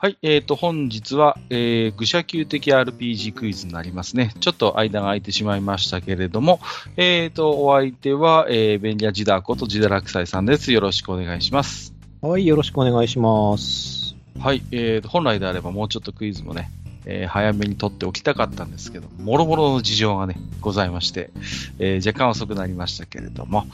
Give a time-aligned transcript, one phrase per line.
[0.00, 4.32] はい、えっ、ー、と、本日は、えー、愚者級的 RPG クイズになりますね。
[4.38, 6.60] ちょっと間が空いてしまいましたけれども、
[6.96, 10.70] えっ、ー、と、お相手は、えー、便利屋ジダーことジダラクサイさんです。
[10.70, 11.92] よろしくお願いします。
[12.20, 14.14] はい、よろしくお願いします。
[14.38, 16.70] はい、えーと、本来であればもうちょっとクイズもね、
[17.06, 21.30] えー、早めに取っておきたかったんですけど、もろもろの事情がね、ございまして、
[21.78, 23.66] えー、若干遅くなりましたけれども、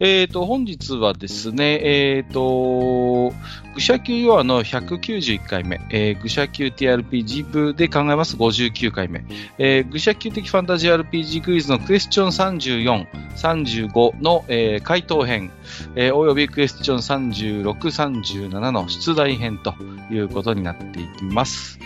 [0.00, 3.34] えっ、ー、と、本日はですね、えっ、ー、と、
[3.74, 8.36] 愚者級ヨアの191回目、えー、愚者級 TRPG 部で考えます。
[8.36, 9.24] 59回目、
[9.58, 15.50] えー、愚者級的ファンタジー RPG クイズのクエスチョン34、35の、えー、回答編、
[15.94, 16.98] え、およびクエスチョン
[17.32, 19.74] 36、37の出題編と
[20.10, 21.78] いうことになっていきます。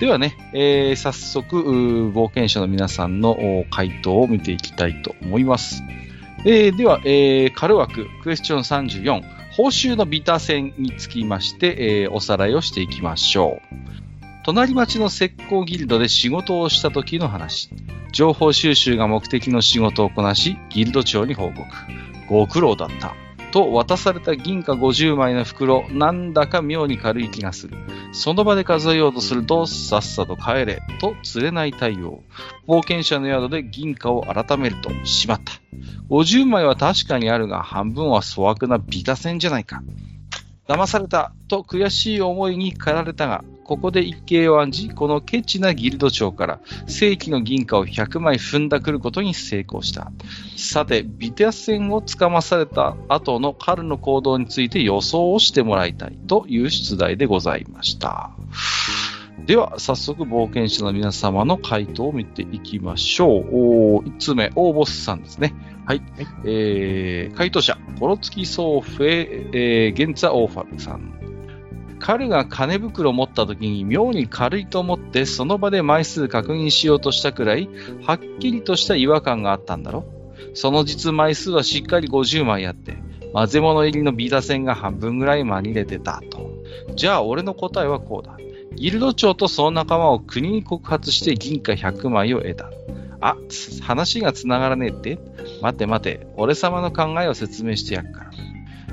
[0.00, 1.56] ではね、ねえー、早速、
[2.12, 5.82] 冒険者の皆さんの回答を見ていきたいと思います。
[6.46, 9.22] えー、では、えー、軽枠、クエスチョン34、
[9.56, 13.74] 報酬のビタ戦につきまして、えー、おさらいをしていきましょう。
[14.44, 17.70] 隣町の石膏ギルドで仕事をした時の話。
[18.12, 21.64] 情報収集が目的の仕事をこなし、ギルド長に報告。
[22.28, 23.14] ご苦労だった。
[23.54, 27.76] と渡された銀貨50枚の袋、なんだか妙に軽い気がする。
[28.10, 32.24] その場で数えようとすると、さっさと帰れ、と釣れない対応。
[32.66, 35.52] 冒険者の宿で銀貨を改めると、しまった。
[36.10, 39.84] 50枚は確かにあるが、半分は粗悪なビタ戦じゃないか。
[40.66, 50.12] 騙された、と悔しい思いに駆られたが、ここで一計を案じ、このケチなギルド長から正規の銀貨を100枚踏んだくることに成功した。
[50.56, 58.30] さて、ビテア戦をつかまされた後の彼の行動について予想をしてもらいたいという出題でございました。
[59.46, 64.04] では、早速、冒険者の皆様の回答を見ていきましょう。
[64.04, 65.54] 1つ目、オーボスさんですね。
[65.86, 65.98] はい。
[65.98, 71.23] はい、えー、回答者、コロツキソーフェ、えー、ゲンツァオーファルさん。
[72.06, 77.70] 彼が金袋を持った時に妙に軽いと思ってその場で枚数確認しようとしたくらい
[78.06, 80.04] はっきりとした違和感があったんだろ
[80.52, 82.98] その実枚数はしっかり50枚あって
[83.32, 86.52] 混ぜ物入りのビーダ線が半分ぐらい紛れてたと。
[86.94, 88.36] じゃあ俺の答えはこうだ。
[88.76, 92.70] ギルド長とその仲間を国に告発して銀貨100枚を得た。
[93.20, 93.36] あ、
[93.82, 95.18] 話が繋がらねえって？
[95.60, 98.30] 待て待て、俺様の考えを説明してやっから。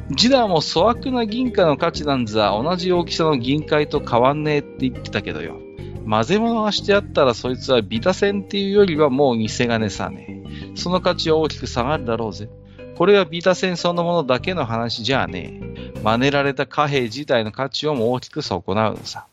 [0.09, 5.57] ジダーも粗悪な銀貨の価値なんざ同じ大きさの銀塊と変わんねえって言ってたけどよ。
[6.06, 10.44] 混ぜ物がしてあったらそいつはビタ銭っていうよりはもう偽金さね。
[10.75, 12.50] その価値は大きく下がるだろうぜ。
[12.97, 16.01] これはビタ銭そのものだけの話じゃあねえ。
[16.03, 19.25] 真似られた貨幣自体の価値をも大きく損なうのさ。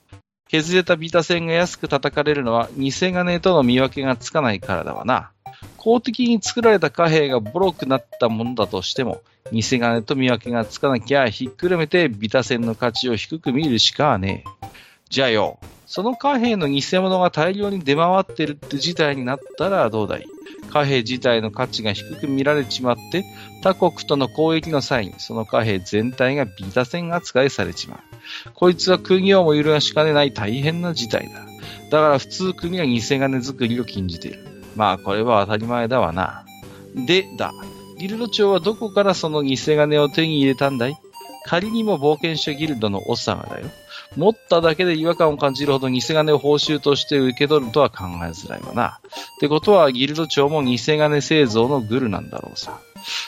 [0.49, 5.31] 削れたビタ銭が安く叩かれるのは偽金との見分けがつかないからだわな。
[5.78, 14.69] 公的に作られた貨幣がボロくなったものだとしても、偽金と見分けがつかなきゃひっくるめてビタ銭の価値を低く見るしかねえ。
[15.09, 20.27] じゃあよ、その貨幣の偽物が大量に出回ってるって事態になったらどうだい？
[20.71, 23.25] 貨幣自体の価値が低く見られちまって、
[23.62, 27.99] 他国との交易の際にその貨幣全体がビタ銭扱いされちまう。
[28.53, 31.47] こいつは国をも揺るがしかねない大変な事態だ。
[31.91, 34.47] だから普通国は偽金作りを禁じている。
[34.78, 36.47] まあこれは当たり前だわな。
[36.94, 37.53] で、だ。
[37.99, 40.94] ギルド長はどこからその偽金を手に入れたんだい？
[41.44, 43.66] 仮にも冒険者ギルドのオッサがだよ。
[44.16, 49.00] 持っただけで違和感を感じるほど偽金を報酬として受け取るとは考えづらいわな。
[49.00, 52.78] ってことはギルド長も偽金製造のグルなんだろうさ。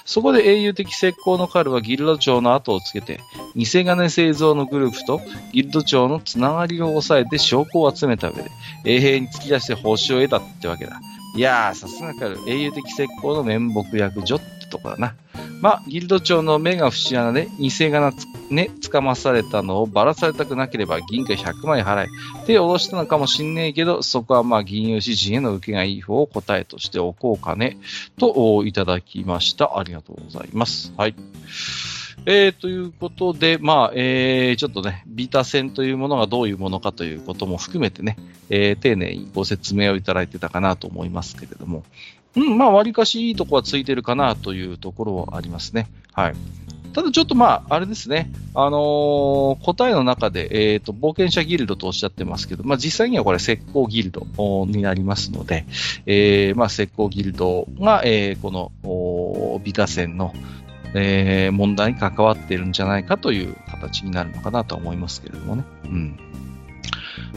[0.05, 3.21] そこで英雄的石膏のカルはギルド長の後をつけて、
[3.57, 5.21] 偽金製造のグループと
[5.53, 8.51] ギルド長のつながりを抑えて証拠を集めた上で、
[8.85, 11.01] 衛兵に突き出して報酬を得たってわけだ。
[11.35, 15.15] いやー、さすがカル、英雄的石膏の面目役女ってとこだな。
[15.61, 22.09] まあ、ギルド長の目が節穴で、偽金つ、ね、捕まされたのをばらされたくなければ銀貨100枚払え。
[22.43, 27.77] って脅したのかもしんねえけど、そこはまあ、銀融詩人への受けがいい方を答えとしておこうかね。
[28.19, 29.79] と、いただきました。
[29.79, 30.93] ありがとうございます。
[30.97, 31.15] はい。
[32.27, 38.17] えー、ということで、まあ、えー、ちょっとね、ビタ戦というものがどういうものかということも含めてね、
[38.51, 41.85] えー、丁寧にご説明をいただいてたかなと思いますけれども、
[42.37, 45.89] うん、まあ、割かしいいとこはついてるかなというところはありますね。
[46.13, 46.35] はい。
[46.93, 48.31] ただちょっとまあ、あれですね。
[48.55, 54.27] あのー、答えの中で、えっ、ー、と、冒険者ギルドとおっしゃってますけど、まあ実際にはこれ石膏ギルド
[54.67, 55.67] になりますので、
[56.07, 60.35] えー、まあ石膏ギルドが、えー、この、ビタ戦の、
[60.95, 65.65] えー、問題に関わっているんじゃないかという形になるのかなと思いますけれどもね。
[65.85, 66.19] うん。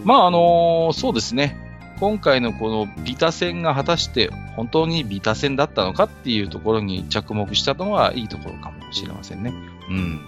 [0.03, 1.57] まあ、あのー、そうですね。
[1.99, 9.53] 今回のこのビタ戦が果たして本当にビタ戦だったのかっていうところに着目したのはいいところかもしれませんね。
[9.89, 10.21] うん。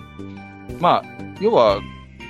[0.79, 1.03] まあ、
[1.41, 1.79] 要は、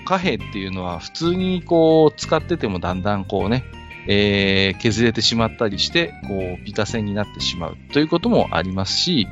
[0.05, 3.63] 貨幣っていうのは普通にこう使っててもだんだんこうね、
[4.07, 9.27] えー、削れてしまったりして、こう、ビタ線になってしまうということもありますし、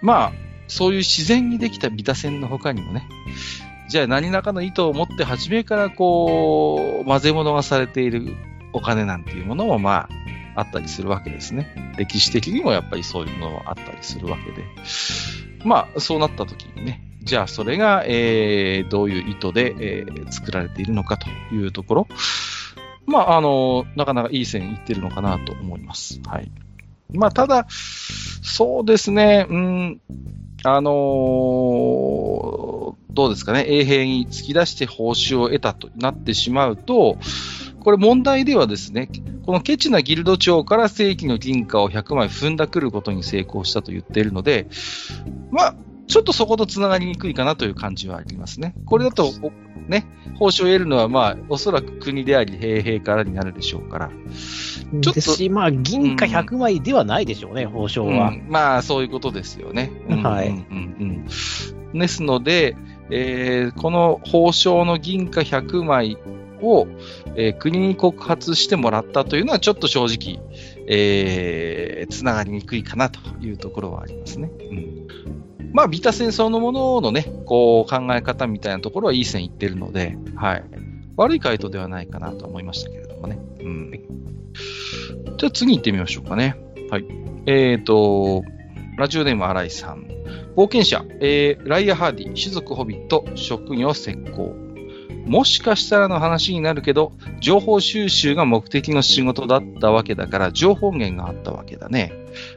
[0.00, 0.32] まあ、
[0.68, 3.06] そういう自然にできたビタ線の他にもね、
[3.88, 8.34] じゃあ何らかの意図を持って初めからこう、混ぜ物がされている
[8.72, 10.08] お金なんていうものもま
[10.54, 11.94] あ、あったりするわけですね。
[11.96, 14.66] 歴史的にもやっぱりそういうものはあったりするわけで。
[15.64, 22.08] まあ、そうなった時にね、じゃあそれが、えー、どういう意図で、えー、作られているのかというところ。
[23.06, 26.20] まあ、あの、なかなかいい線いってるのかなと思います。
[26.26, 26.50] はい。
[27.12, 30.00] まあ、ただ、そうですね、うん、
[30.64, 30.92] あのー、
[33.10, 37.18] どうですかね、衛兵に突き出して報酬を得たとなってしまうと、
[37.80, 39.08] これ問題ではですね、
[39.44, 44.68] このケチなギルド長から正規の銀貨を100枚踏んだくることに成功したと言っているので、
[45.50, 45.74] まあ、
[46.12, 48.74] ちょっとそこと繋がりにくいかなという感じはありますね。
[48.84, 49.32] これだと、
[49.88, 50.06] ね、
[50.38, 54.10] 報酬を得るのは、まあ、おそらく国であり、兵兵からになるでしょうから。
[55.00, 55.20] ちょっと。
[55.22, 59.90] し、まあ、銀貨100枚ではないでしょうね、うん、報酬は、うん、まあ、そういうことですよね。
[60.22, 60.48] はい。
[60.48, 61.26] うんうん
[61.92, 62.76] うん、ですので、
[63.10, 66.18] えー、この報奨の銀貨100枚
[66.60, 66.86] を、
[67.36, 70.44] えー、国に告発してもらったというのは、ちょっと正直、
[70.86, 74.50] えー、つながりにくいかなというところはありますね。
[74.70, 75.42] うん
[75.72, 80.64] まあ、ビタ戦争のもののね、こう、考え方みたいなところはいい線いってるので、はい。
[81.16, 83.38] 悪い回答ではないかなと思いましたけれどもね。
[83.60, 83.90] うん。
[85.36, 86.56] じゃあ次行ってみましょうかね。
[86.90, 87.06] はい。
[87.46, 88.44] えっ、ー、と、
[88.98, 90.06] ラジオネーム新井さん。
[90.56, 94.71] 冒険者、えー、ライア・ハーディ、種族ホビット、職業石膏。
[95.24, 102.12] もしかしたらの話になるけど、情報収集が目的の仕事だったわけだから、情報源があったわけだね。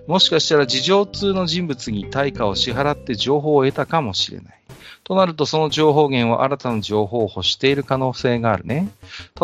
[0.08, 4.60] もしかしたら事情通の人物に対価を支払って情報を得たかもしれない。
[5.04, 8.90] となるとその情報源は新たな情報を欲している可能性があるね。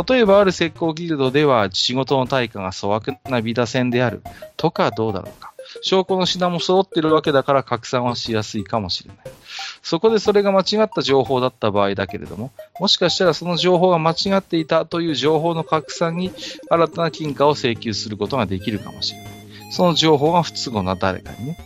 [0.07, 4.23] 例えばある石膏ギルドでは仕事の対価が粗悪なビダ戦である
[4.57, 5.53] とかどうだろうか。
[5.83, 9.17] 証拠の品も揃っているわけだから拡散はしやすいかもしれない。
[9.81, 16.31] そこでそれが間違った情報だった場合だけれども、もしかしたらその情報が間違っていたという情報の拡散に
[16.69, 19.31] 新たな金貨を請求することができるかもしれない。
[19.71, 21.57] その情報が不都合な誰かにね。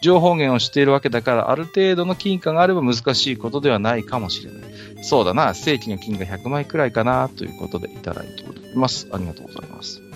[0.00, 5.04] 情報源を知っているわけだから、ある程度の金貨があれば難しいことではないかもしれない。
[5.04, 9.08] そうだな、正規の金が100枚くらいかな、ということでいただいております。
[9.12, 10.07] ありがとうございます。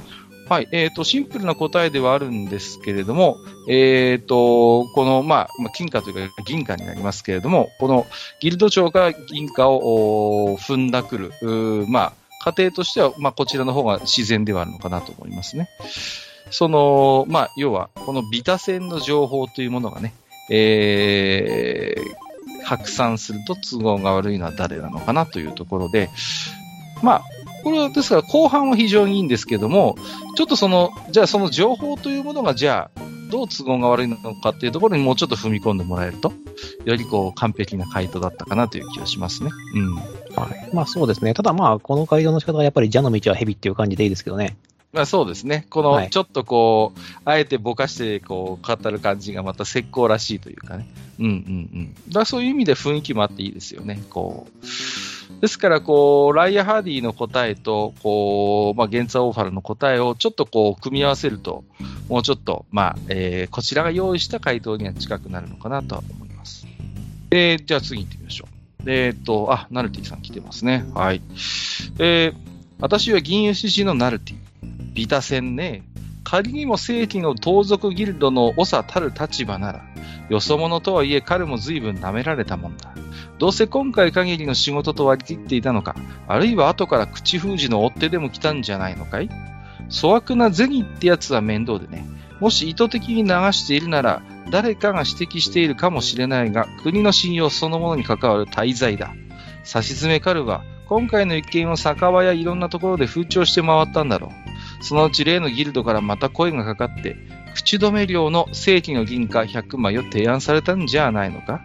[0.49, 0.69] はい。
[0.73, 8.07] えっ、ー、と、シンプルな答えではあるんですけれども、えっ、ー、と、この、まあ、金貨というか銀貨になりますけれども、この
[8.41, 12.13] ギルド長が銀貨を踏んだくる、まあ、
[12.43, 15.69] 過程としては、まあ、こちらの方が自然ではあるのかなと思いますね。
[16.51, 20.13] その、まあ、要は、このビタ線の情報というものがね、
[20.51, 26.11] えー、拡散すると都合が悪いのは誰なのかなというところで、
[27.03, 27.23] まあ、
[27.63, 29.97] これはですから後半は非常にいいんですけども、
[30.37, 33.01] ちょっとその、じゃあその情報というものがじゃあ、
[33.31, 36.35] どう都合が悪いのかっていうところにもうちょっと踏み込んでもらえると、
[36.85, 39.51] よりこう完璧な回答だったかなという気がしますね。
[39.75, 39.95] うん。
[39.95, 40.71] はい。
[40.75, 41.33] まあそうですね。
[41.33, 44.57] ただまあ、この回答の仕方がやっぱり蛇の道は蛇っていう感じでいいですけどね。
[44.93, 45.67] まあそうですね。
[45.71, 50.87] この、ちょっとこう、はい、あえてぼかして、こう、語る感じがまた石膏らしいというかね。
[51.19, 51.33] うんうんう
[51.79, 51.95] ん。
[52.09, 54.03] だからそういう意味で雰囲気もあっていいですよね。
[54.11, 54.67] こう。
[55.43, 61.65] ですから、こう、ライア・ハーディの答えと、こう、まあ、ゲンツァ・オーファルの答えをちょっとこう、組み合わせると、
[62.09, 66.69] もうちょっと、まあ、えー、こちらが用意した回答には近くなるのかなとは思います。
[67.33, 68.89] えー、じゃあ次行ってみましょう。
[68.89, 70.85] えー、っと、あ、ナルティさん来てますね。
[70.95, 71.21] はい。
[71.99, 72.35] えー、
[72.79, 74.37] 私は銀融獅子のナルティ。
[74.95, 75.83] ビタ戦ね。
[76.25, 79.83] 仮にも正規の盗賊ギルドの長たる立場なら、
[80.29, 82.95] よそ者とはいえ彼も随分舐められたもんだ。
[83.39, 85.97] どうせ今回限りの仕事と割り切っていたのか、
[86.29, 89.29] あるいは後から口封じの追っ手でも来たんじゃないのかい？
[89.91, 92.07] 粗悪な銭ってやつは面倒でね。
[92.41, 99.15] もし意図的に流しているなら、誰かが指摘しているかもしれないが、国の信用そのものに関わる滞在だ。
[99.65, 104.42] 差し詰めカルは、今回の一件を酒場やいろんなところで風潮して回ったんだろう。
[104.83, 107.17] そのうち例のギルドからまた声がかかって、
[107.55, 111.63] 口止め料の正規の銀貨100枚を提案されたんじゃないのか？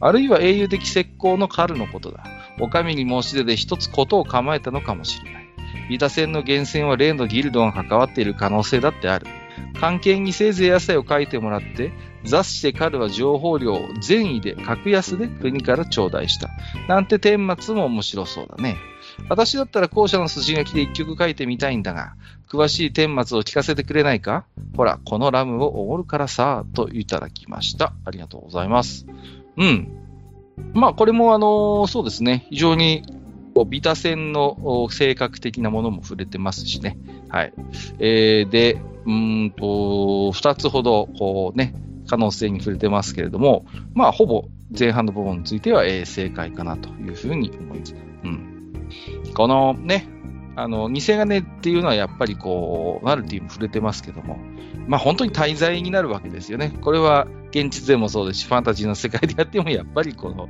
[0.00, 2.24] あるいは英雄的石膏の狩るのことだ。
[2.60, 5.48] お上に申し出で一つことを構えたのかもしれない。
[5.88, 9.26] ビタ戦の源泉は例のギルドが関わっている可能性だってある。
[9.78, 11.92] 関係にせいぜい野菜を書いてもらって、
[12.24, 16.48] 雑して彼は情報量を善意で格安で国から頂戴した。
[16.88, 18.76] なんて顛末も面白そうだね。
[19.28, 22.14] 私だったら後者の筋書きで一曲書いてみたいんだが、
[22.50, 24.44] 詳しい顛末を聞かせてくれないか？
[24.76, 27.92] ほら、このラムをおごるからさ、といただきました。
[28.04, 29.06] ありがとうございます。
[29.56, 29.88] うん。
[30.74, 33.04] まあ、これもあの、そうですね、非常に
[33.68, 36.98] ビタ戦の性格的なものも触れてますしね。
[37.28, 37.52] はい。
[37.98, 41.74] えーで、うーんと、二つほど、こうね、
[42.08, 43.64] 可能性に触れてますけれども、
[43.94, 47.94] まあ、ほぼ前半の部分については、えー正解かなというふうに思います。
[48.24, 48.88] うん。
[49.34, 50.08] このね、
[50.56, 54.38] あの、偽金っていうのはやっぱりこう、ナルティも触れてますけども、
[54.86, 56.72] まあ本当に滞在になるわけですよね。
[56.80, 60.48] これは現実でもそうですし、ファンタジーの世界でやってもやっぱりこの、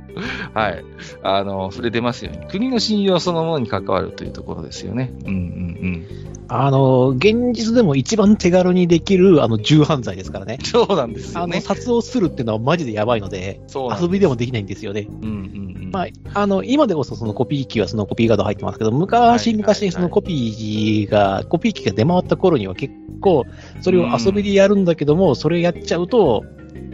[0.53, 0.85] はい、
[1.23, 5.11] あの、触れてますように、国の信用そのものに関わるというところですよね。
[5.25, 6.07] うんうん
[6.53, 10.65] あの、現実でも一番手軽にできる、あの、重犯罪ですからねうん。。
[10.65, 11.61] そうなんですあの、よね。
[11.61, 15.07] 札をするっていうのはマジでやばいので、そう遊びでもできないんですよね。
[15.09, 15.91] うんうんうん。
[15.93, 23.45] まあ、あの、今でこそそのコピー機はそのコピーカード入ってますけど、昔はい昔そのコピーが、コピー機が出回った頃には結構、
[23.79, 26.43] それを遊びでやるんだけども、それやっちゃうと、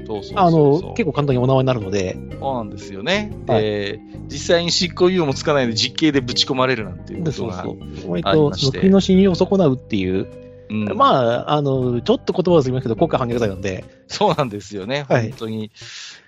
[0.06, 0.39] そうそうそうそう。
[0.39, 3.32] あの、結構簡単にお縄になるので、そうなんですよね。
[3.48, 3.62] はい。
[3.62, 7.62] で、実際に執行猶予もつかないで実刑でぶち込まれるなんていうことが。
[7.62, 7.65] あ
[8.15, 8.65] りと、まして。
[8.67, 10.27] その国の信用を損なうっていう、
[10.70, 10.86] うん。
[10.98, 15.29] まあ、あの、ちょっと言葉はすみませんけど、国家反逆罪なんで、そうなんですよね、はい。
[15.29, 15.72] 本当に。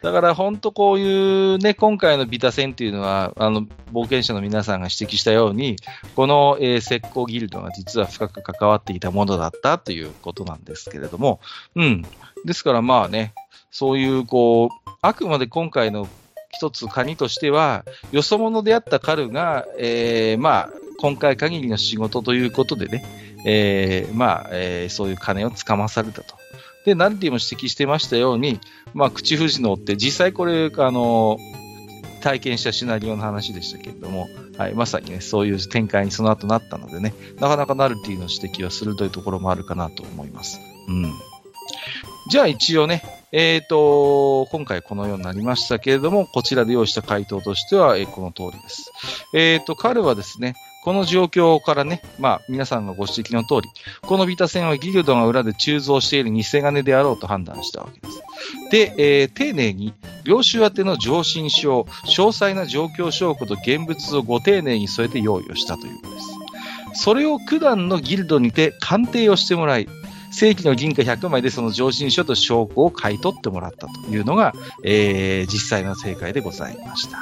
[0.01, 5.75] だから本当こういうね、今回のビタ戦っていうのは、あの、冒険者の皆さんが指摘したように、
[6.15, 11.41] この、えー石膏ギルドが実は深く関わっていたものだったということなんですけれども、
[11.75, 12.05] うん。
[12.45, 13.33] ですからまあね、
[13.71, 16.07] そういうこう、あくまで今回の
[16.51, 23.05] 一つカニとしては、よそ者であった彼が、えーまあ、今回限りの仕事ということでね、
[23.45, 26.35] えーまあ、えーそういう金をつかまされたと。
[26.85, 28.59] で、ナルティも指摘してましたように、
[28.93, 31.37] まあ、口藤のって実際これ、あの、
[32.21, 40.59] 体験したシナリオの話でしたけれども、はい、まさにね、そういう展開にその後なったのでね、なかなかナルティの指摘は鋭いところもあるかなと思います。
[40.87, 41.13] うん。
[42.29, 48.91] じゃあ一応ね、えっ、と、今回このようになりましたけれども、こちらで用意した回答としては、えーこの通りです。
[49.35, 53.69] えっ、と、彼はですね、この状況からね、まあ、皆さんがご指摘の通り、
[54.01, 58.21] このビタ戦はギルドが裏で鋳造している偽金であろうと判断したわけです。
[58.71, 59.93] で、えー丁寧に、
[60.23, 66.39] 領主宛ての上申書、詳細な状況証拠と現物をご丁寧に添えて用意をしたということです。
[66.93, 69.87] それを九段のギルドにて鑑定をしてもらい、
[70.31, 77.17] 正規の銀貨100枚でその上申書と証拠を買い取ってもらったというのが、えー実際の正解でございました。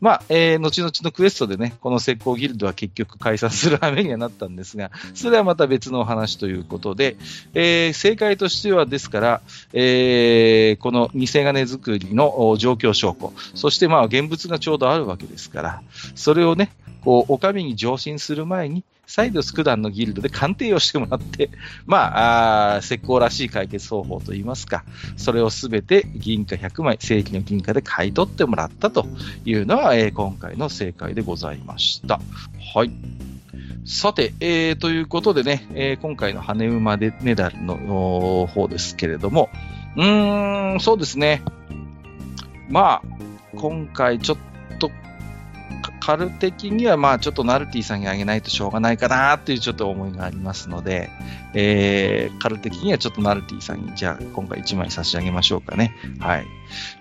[0.00, 7.16] まあ、えー後々のクエストでね、この石膏ギルドは結局解散する羽目にはなったんですが、それはまた別のお話ということで、
[7.54, 9.40] えー正解としてはですから、
[9.72, 15.82] えーこの偽金作りの状況証拠、そしてまあ現物がちょうどあるわけですから、
[16.14, 16.70] それをね、
[17.02, 21.50] こう、お上に上申する前に、再度スクダンのギルドで鑑定をしてもらって、
[21.86, 24.84] まあ、あ石膏らしい解決方法といいますか、
[25.16, 29.06] それをすべて銀貨100枚、正規の銀貨で買い取ってもらったと
[29.44, 32.20] いうのは、えー今回の正解でございました。
[32.74, 32.90] はい。
[33.84, 39.50] さて、えーということでね、えー今回の羽馬でメダルの方ですけれども、
[39.96, 41.42] うーん、そうですね。
[42.68, 43.16] まあ、
[43.56, 44.38] 今回ちょっ
[44.78, 44.90] と、
[46.00, 51.10] カル的にはまあちょっとナルティさんにあげないとしょうがないかなというちょっと思いがありますので、
[51.58, 55.96] えー、カル的にはちょっとナルティさんにじゃあ今回1枚差し上げましょうかね。
[56.20, 56.46] はい。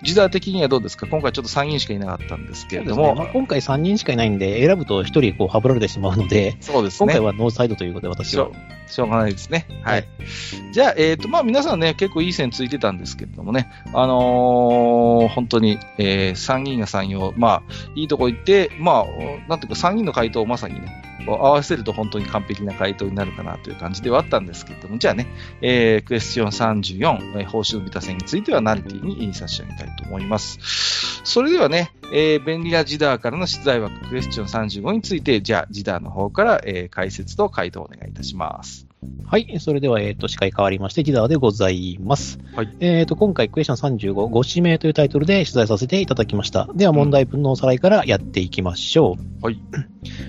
[0.03, 1.07] 時代的にはどうですか？
[1.07, 7.13] 今回ちょっと3人しかいなかったんですけれども、ねまあ今回3人しかいないんで、選ぶと1人こう、はぶられてしまうので、そうですね。
[7.13, 8.49] 今回はノーサイドということで、私は。
[8.87, 9.65] しょうがないですね。
[9.83, 9.93] はい。
[9.93, 10.07] はい
[10.71, 17.63] じゃあ、えっ、と、まあ、皆さんね、結構いい線ついてたんですけれどもね、あのー本当に、えー、参議院が参用、まあ、
[17.95, 19.05] いいとこ行って、まあ、
[19.49, 20.87] なんていうか、参議院の回答をまさにね、
[21.27, 25.27] を合わせると本当に完璧な回答になるかなという感じではあったんですけれども、じゃあね、
[25.61, 30.59] えークエスチョン34、えー報酬の見た線についてはナリティに差し上げたいと思います。
[31.23, 38.94] それではね、えー便利なジダーからの出題枠クエスチョン35について、じゃあ、ジダーの方から、えー解説と回答をお願いいたします。
[39.27, 39.59] はい。
[39.59, 42.39] それでは、えっ、と、司会変わりまして、ジダーでございます。
[42.55, 42.75] はい。
[42.79, 46.69] えっ、と、今回、クエスチョン35、ご指名というタイトルで取材させていただきました。
[46.75, 49.45] では、問題文のおさらいからやっていきましょう。
[49.45, 49.59] はい。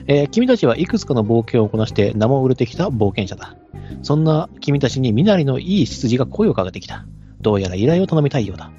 [0.06, 3.56] えー君たちはいくつかの冒険をこなして名も売れてきた冒険者だ。
[4.02, 7.06] そんな君たちに身なりのいい執事が声をかけてきた。
[7.40, 8.70] どうやら依頼を頼みたいようだ。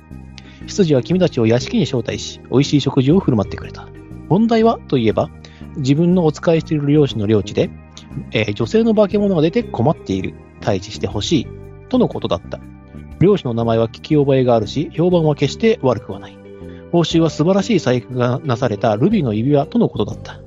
[0.67, 3.87] 執事は君たちを屋敷に招待し、美味しい食事を振る舞ってくれた。
[4.29, 5.29] 問題はといえば、
[5.77, 7.69] 自分のお使いしている漁師の領地で、
[8.31, 10.33] えー女性の化け物が出て困っている。
[10.61, 11.47] 退治してほしい。
[11.89, 12.59] とのことだった。
[13.19, 16.37] 漁師の名前は聞き覚えがあるし、評判は決して悪くはない。
[16.91, 20.39] 報酬は素晴らしい細工がなされたルビーの指輪とのことだった。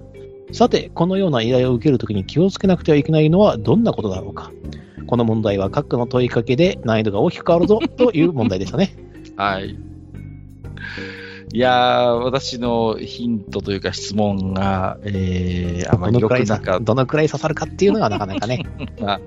[0.53, 4.51] さて、このような依頼を受けるときに気をつけなくてはいけないのはどんなことだろうか。
[5.07, 8.97] この問題は各の問いかけで難易度が大きく変わるぞという問題でしたね。
[9.37, 9.90] はい。
[11.53, 18.65] いやー、私のヒントというか質問が、えー、あまり良くなかっどのくらい刺さるかっていうのがなかなかね。
[18.97, 19.21] た。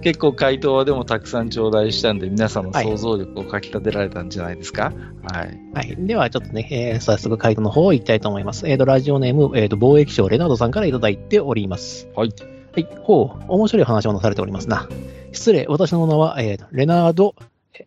[0.00, 4.92] 結構回答はでもたくさん頂戴したんで、皆さんの想像力をかき立てられたんじゃないですか？
[5.30, 5.58] はい。
[5.74, 5.94] はい。
[5.98, 8.66] では、ちょっとね、えー早速回答の方を行きたいと思います。
[8.66, 12.08] えっ、と、ラジオネーム、えっ、と、貿易商レナードさんからいただいております。
[12.16, 12.32] はい。
[12.72, 12.88] はい。
[13.02, 14.88] ほう、面白い話をなされておりますな。
[15.32, 17.34] 失礼、私の名は、えーとレナード、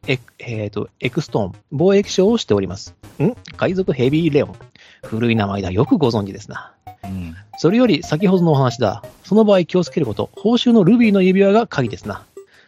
[0.08, 2.96] え、えーと、エクストーン、貿易商をしております。
[3.22, 3.34] ん？
[3.58, 4.56] 海賊ヘビーレオン。
[5.04, 5.72] 古い名前だ。
[5.72, 6.74] よくご存知ですな。
[7.04, 7.36] うん。
[7.58, 9.04] それより先ほどのお話だ。
[9.24, 10.30] その場合気をつけること。
[10.34, 12.24] 報酬のルビーの指輪が鍵ですな。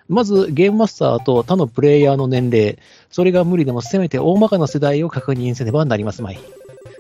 [0.09, 2.77] まず、ゲームマスターと他のプレイヤーの年齢。
[3.09, 6.39] それが無理でもせめて大まかな世代を確認せねばなりますまい。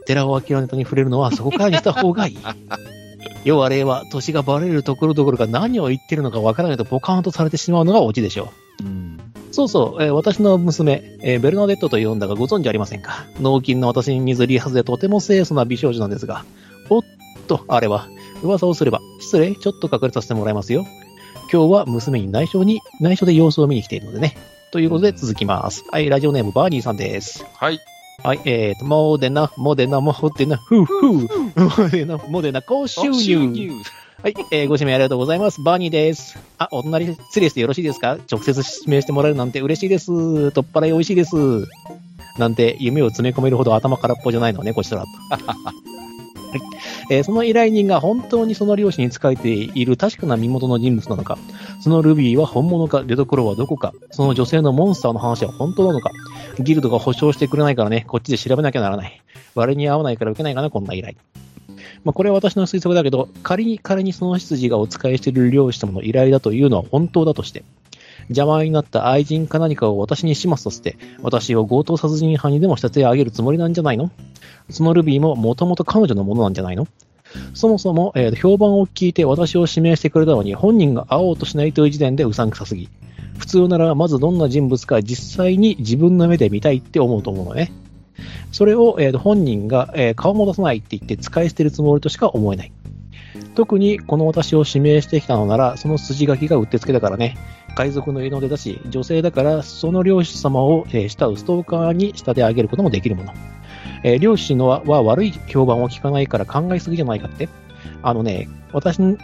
[0.05, 2.37] 寺尾明のネタに触れるのは そこからにした方がいい。
[3.43, 8.83] 要は例は、年がバレるところどころか何を言ってるのかわからないとポカーンとされてしまうのがオチでしょう。
[8.83, 9.19] うん。
[9.51, 13.25] そうそう、えー私の娘、えーベルナデットと呼んだがご存知ありませんか？
[13.41, 16.45] 脳筋の私に水りはずでとても清楚な美少女なんですが、
[16.89, 17.01] おっ
[17.47, 18.07] と、あれは、
[18.43, 20.85] 噂をすれば、失礼、ちょっと隠れさせてもらいますよ。
[21.51, 24.37] 今日は娘に内緒に、内緒で様子を見に来ているのでね。
[24.71, 25.83] ということで続きます。
[25.91, 27.45] はい、ラジオネームバーニーさんです。
[27.53, 27.79] はい。
[28.23, 33.71] はい、えーと、モデナ、モデナ、モデナ、フーフー、モデナ、モデナ、高収入。
[34.21, 35.63] はい、えーご指名ありがとうございます。
[35.63, 36.37] バーニーです。
[36.59, 38.19] あ、お隣失礼してよろしいですか？
[38.31, 40.51] 直接指名してもらえるなんて嬉しいです。
[40.51, 41.35] 取っ払い美味しいです。
[42.37, 45.07] なんて夢を詰め込めるほど頭空っぽじゃないのね、こちらと。
[45.07, 46.59] はい
[47.09, 51.39] えーその依頼人が本当にその漁師に仕えている確かな身元の人物なのか、
[51.81, 56.11] そのルビーは本物か、出所はどこか、その女性のモンスターの話は本当なのか、
[56.59, 59.19] ギルドが保証してくれないからね、こっちで調べなきゃならない。
[59.55, 61.15] 割に合わないから受けないかな、こんな依頼。
[62.03, 67.63] まあ、これは私の推測だけど、仮に仮にその執事がお使いしている漁師様の依頼だというのは本当だとして、
[68.29, 74.11] 邪魔になった愛人か何かを私に始末させて、私を強盗殺人犯にでも仕立て上げるつもりなんじゃないの？
[74.69, 76.87] そのルビーももともと彼女のものなんじゃないの？
[77.53, 82.89] そもそも、えー評判を聞いて私を指名してくれたのに本人が会おうとしないという時点でうさんくさすぎ。
[83.37, 87.71] 普通ならまずどんな人物か実際に自分の目で見たいって思うと思うのね。
[88.51, 92.71] それを、えー本人が、えー顔も出さないって言って使い捨てるつもりとしか思えない。
[93.55, 97.37] 特にこの私を指名してきたのなら、その筋書きがうってつけだからね。
[97.75, 103.33] 海賊の家の出だし、女性だから、その漁師様を、えー慕うストーカーに仕立て上げることもできるもの。
[104.03, 107.49] えー漁師のはは悪い評判を聞かないから考えすぎじゃないかって。
[108.03, 109.17] あのね、私の、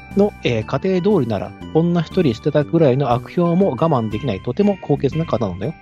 [0.43, 5.73] えー家庭通りなら、女一人捨てたくらいの悪評も我慢できないとても高潔な方なんだよ。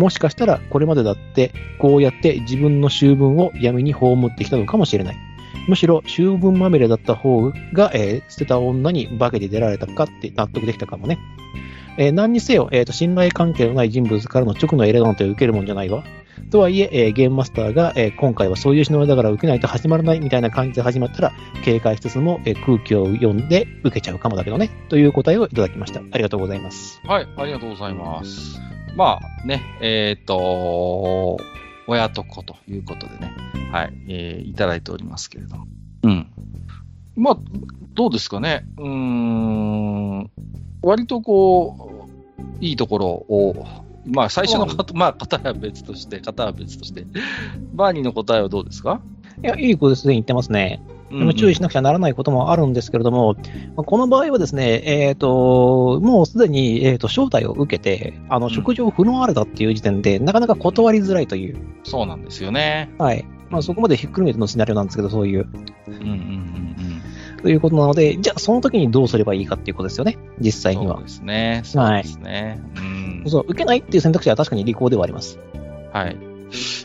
[0.00, 5.16] もしかしたら、これまでだって、こうやって自分の習分を闇に葬ってきたのかもしれない。
[5.68, 11.18] むしろ、習分まみれだった方が、えー捨てた女に化けて出られたかって納得できたかもね。
[11.98, 16.02] えー何にせよ、えーと、信頼関係のない人物からの直のエレなんて受けるもんじゃないわ。
[16.50, 21.32] とはいええーゲームマスターが、えー今回はそういう忍びだから受けないと始まらないみたいな感じで始まったら、
[21.62, 24.70] 警戒しつつも、えー空気を読んで受けちゃうかもだけどね。
[24.88, 26.00] という答えをいただきました。
[26.00, 27.02] ありがとうございます。
[27.04, 28.79] はい、ありがとうございます。
[28.96, 31.38] まあね、えっ、と、
[31.86, 33.32] 親と子ということでね、
[33.72, 35.66] はい、えーいただいておりますけれども。
[36.02, 36.26] うん。
[37.16, 37.38] まあ、
[37.94, 38.64] どうですかね。
[38.78, 40.30] うーん、
[40.82, 42.06] 割とこ
[42.60, 43.66] う、いいところを、
[44.06, 47.04] まあ最初の方、まあ方は別として、方は別として、
[47.74, 49.00] バーニーの答えはどうですか？
[49.42, 50.80] いや、いい子ですね、言ってますね。
[51.10, 53.34] でも注意しなくちゃならないこともあるんですけれども、
[53.76, 62.90] まあこの場合はですね、えっ、と、もうすでに、えー、と招待を受けて、あの、ん食事を振る舞われたっていう時点で、なかなか断りづらいという、そうなんですよね。
[62.98, 63.24] はい。
[63.50, 65.48] まあ、そこまでひっくるめてのシナリオなんですけど、そういう、
[65.88, 66.60] うんうんうん
[67.42, 70.52] ということなので、じゃあその時にどうすればいいかっていうことですよね、実うん。
[70.52, 71.04] 際にはそう。
[71.04, 71.62] ですね。
[71.64, 72.60] そうですね。
[72.76, 73.24] うん。
[73.26, 75.38] そう、受けないっていう選択肢は確かに利口ではあります。
[75.92, 76.29] はい。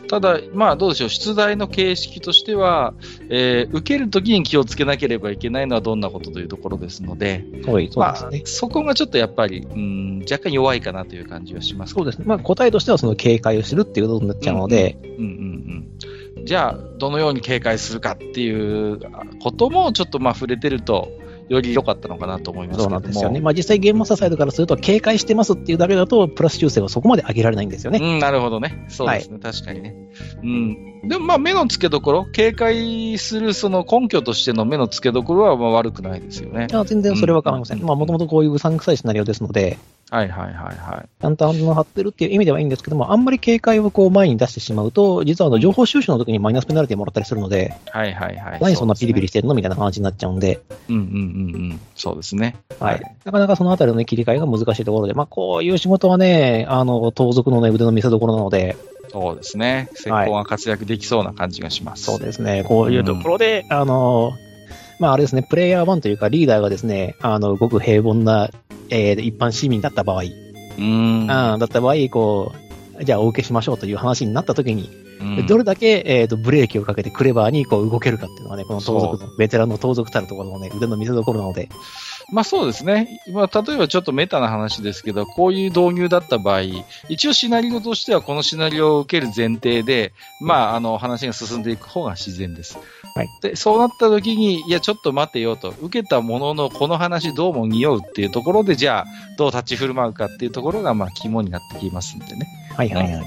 [0.08, 2.94] ただ、まあどうでしょう、出題の形式としては、
[3.28, 8.42] えー受けるときに気をつけなければいけないのはどんなことというところですので、はい、そうまあですね。
[8.44, 11.94] そこがちょっとやっぱり、うん、若干弱いかなという感じはします。
[11.94, 12.24] そうですね。
[12.26, 15.88] まあ、答えとしてはその警戒をするっていうことになっちゃうので、うんうん
[16.36, 16.44] うん。
[16.44, 19.00] じゃあ、どのように警戒するかっていう
[19.40, 21.10] ことも、ちょっとまあ触れてると、
[21.48, 22.92] より良かったのかなと思いますけそう。
[22.92, 23.40] なんですよね。
[23.40, 28.00] まあ、実際ゲームマスターサイドからすると、警戒してますっていうだけだと、プラス修正はそこまで上げられないんですよね。
[28.02, 28.84] うん、なるほどね。
[28.88, 29.38] そうですね。
[29.38, 29.94] 確かにね。
[30.42, 31.08] うん。
[31.08, 36.74] でもまあ目の付けどころ、警戒するその根拠としての目の付けどころはまあ悪くないですよねい。
[36.74, 37.80] や全然それは構いません。
[37.80, 39.78] うんまあ、もともとこういううさんくさいシナリオですので、
[40.10, 41.08] はいはいはいはい。
[41.20, 48.58] ちゃんとアンテ張ってるっていう意味ではいいんですけども、あんまり警戒をこう前に出してしまうと、実はあの情報収集の時にマイナスペナルティもらったりするので、はいはいはい。
[48.60, 49.26] 何そんなピリピリ。
[49.26, 51.80] リしてるのみたいな話になっちゃうんで、うんうんうんうん。
[51.94, 52.56] そうですね。
[52.80, 53.16] はい。
[53.24, 58.76] なかなかそのあたりの、ね、切り替えが難しいところで、まあ、こういう仕事はね、あの、盗賊のね、腕の見せ所なので、
[59.10, 59.88] そうですね。
[59.94, 62.04] 石膏が活躍できそうな感じがします。
[62.04, 62.64] そうですね。
[62.66, 64.32] こういうところで、あの、
[64.98, 68.50] まああれですね、プレイヤー1というかリーダーがですね、あの、ごく平凡な、
[68.90, 71.26] えー一般市民だった場合、うーん。
[71.58, 72.52] だった場合、こ
[73.00, 81.68] う、じゃあお受けしましょうという話になった時に、うんどれだけ、えー、とブレーキをかけてクレバーにこう動けるかっていうのがね、この盗賊その、ベテランの盗賊たるところのね、腕の見せ所なので、
[82.32, 83.20] まあそうですね。
[83.32, 86.62] まあ例えばちょっとメタな話ですけど、こういう導入だった場合、
[87.08, 92.78] 一応シナリオとしてはこのシナリオを受ける前提で、まああの話が進んでいく方が自然です。
[93.16, 93.30] はい。
[93.40, 99.04] で、そうなった時に、いやちょっと待てよと、受けたもののこの話どうも匂うっていうところで、じゃあ
[99.38, 102.46] どう立ち振る舞うかっていうところがまあ肝になってきますんでね。
[102.76, 103.24] はいはいはい。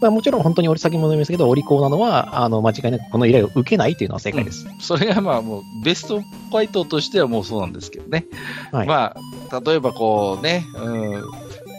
[0.00, 4.64] まあ、もちろん本当に俺先も言いましたけど、お利口なのは、あの、間違いなくこの依頼を受けないっていうのは正解です。
[4.78, 8.26] それがまあもうベスト回答としてはもうそうなんですけどね。
[8.70, 9.16] はいま
[9.50, 11.24] あ、例えばこうね、うん、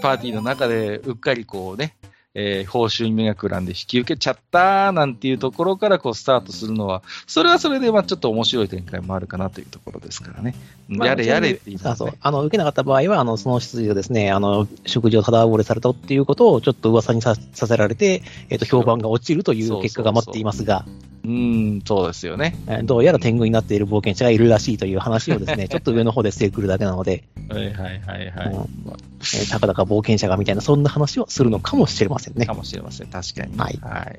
[0.02, 1.96] パーティーの中でうっかりこうね、
[2.36, 10.56] えー報酬に目がくらんで引き受けちゃったなんていうところからこうスタートするのは、それはそれでまあちょっと面白い展開もあるかなというところですからね。
[10.88, 12.20] まあやれやれって言いそうそうますね。。
[12.22, 20.86] あの、受けなかった場合は、あの、その執事をですね、あの、食事をただ溺れされたっていうことをちょっと噂にささせられて、えっ、と、評判が落ちるという結果が待っていますが、
[21.19, 22.56] うん、そうですよね。
[22.68, 28.48] えーどうやら天狗になっている冒険者がいるらしいという話をですね、ちょっと上の方でしてくるだけなので、はいはいはいはい。
[28.48, 28.54] うん
[28.86, 32.54] まえーたかだか冒険者がみたいな、そんな話をするのかもしれませんねあか。
[32.54, 33.08] もしれません。
[33.08, 33.58] 確かに。
[33.58, 34.12] はいは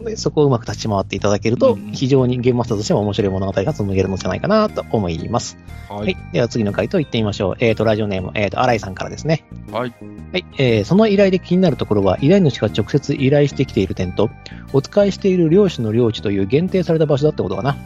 [0.00, 0.04] い。
[0.04, 5.56] でそこをうまく立ち回っていただけるとうん、非常にゲームマスターとしても面白い物語が紡げるのじゃないかなと思います。
[5.88, 6.16] ははい。
[6.32, 7.56] では次の回答いってみましょう。
[7.60, 9.44] えっ、と、ラジオネーム、えっ、と、新井さんからですね。
[9.70, 9.94] はい。
[10.32, 10.44] はい。
[10.58, 14.30] えーその依頼で気になるところは、依頼主が直接依頼してきている点と、
[14.72, 17.76] お使いしている領主の領地という限定された場所だってことかな。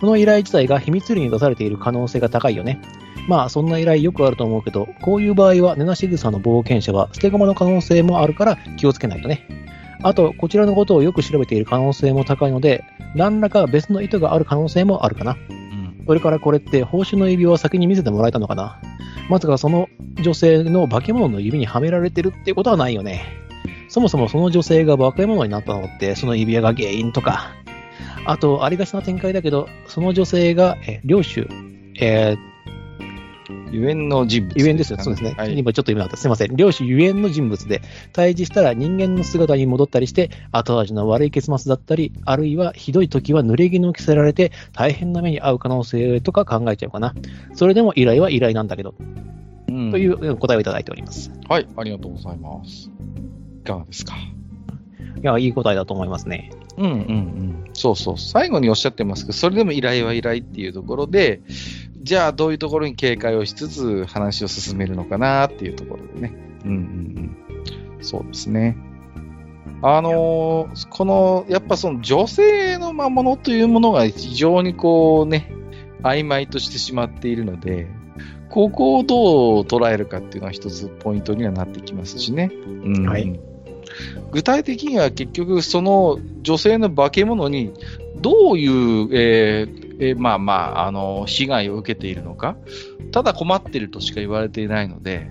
[0.00, 2.80] この依頼自体が秘密裏に出されている可能性が高いよね。
[3.28, 9.46] まあ、そんな依頼よくあると思うけど、こういう場合は、ネナシグサの冒険者は捨て駒の可能性もあるから気をつけないとね。
[10.02, 15.36] あと、こちらのことをよく調べている可能性も高いので、何らか別の意図がある可能性もあるかな。
[15.50, 16.04] うん。
[16.06, 18.80] それからこれって報酬の指輪を先に見せてもらえたのかな
[19.30, 19.88] まさかその
[20.20, 23.24] 女性の化け物の指にはめられてるってことはないよね。
[23.88, 27.54] そもそもその女性が化け物になったのってその指輪が原因とか。
[28.26, 31.48] あと、ありがちな展開だけど、その女性が、え、領主、
[32.00, 32.36] え
[33.70, 34.98] ゆえんの人物、ー、ゆえんですよ。
[35.00, 35.34] そうですね。
[35.36, 35.58] はい。
[35.58, 36.16] 今ちょっと今なかった。
[36.18, 36.56] すいません。
[36.56, 37.80] 領主ゆえんの人物で、
[38.12, 47.14] 退治したら人間の姿に戻ったりして、後味の悪い結末だったり、あるいはひどい時は濡れ衣を着せられて、大変な目に遭う可能性とか考えちゃうかな。
[47.54, 48.94] それでも依頼は依頼なんだけど、
[49.68, 51.32] うんといううん答えをいただいております。
[51.48, 52.90] はい、ありがとうございます。
[53.62, 54.14] いかがですか？
[54.16, 56.50] いや、いい答えだと思いますね。
[56.82, 57.64] うんうんうん。
[57.74, 58.18] そうそう。
[58.18, 61.40] 最後におっしゃってますけど、それでも依頼は依頼っていうところで、
[62.02, 66.34] じゃあどういうところに警戒をしつつ話を進めるのかなっていうところでね。
[66.64, 66.78] うんうんう
[68.00, 68.04] ん。
[68.04, 68.76] そうですね。
[69.82, 75.52] あのーこの、やっぱその女性の魔物というものが非常にこうね、
[76.02, 77.88] 曖昧としてしまっているので、
[78.50, 82.50] ここをどう捉えるかっていうのは一つポイントにはなってきますしね。
[82.84, 83.51] うん、はい
[84.32, 87.72] 具体的には結局その女性の化け物に
[88.20, 92.56] どういう、えーえーまあまあ、あの、被害を受けているのか、
[93.12, 95.30] ただ困っているとしか言われていないので、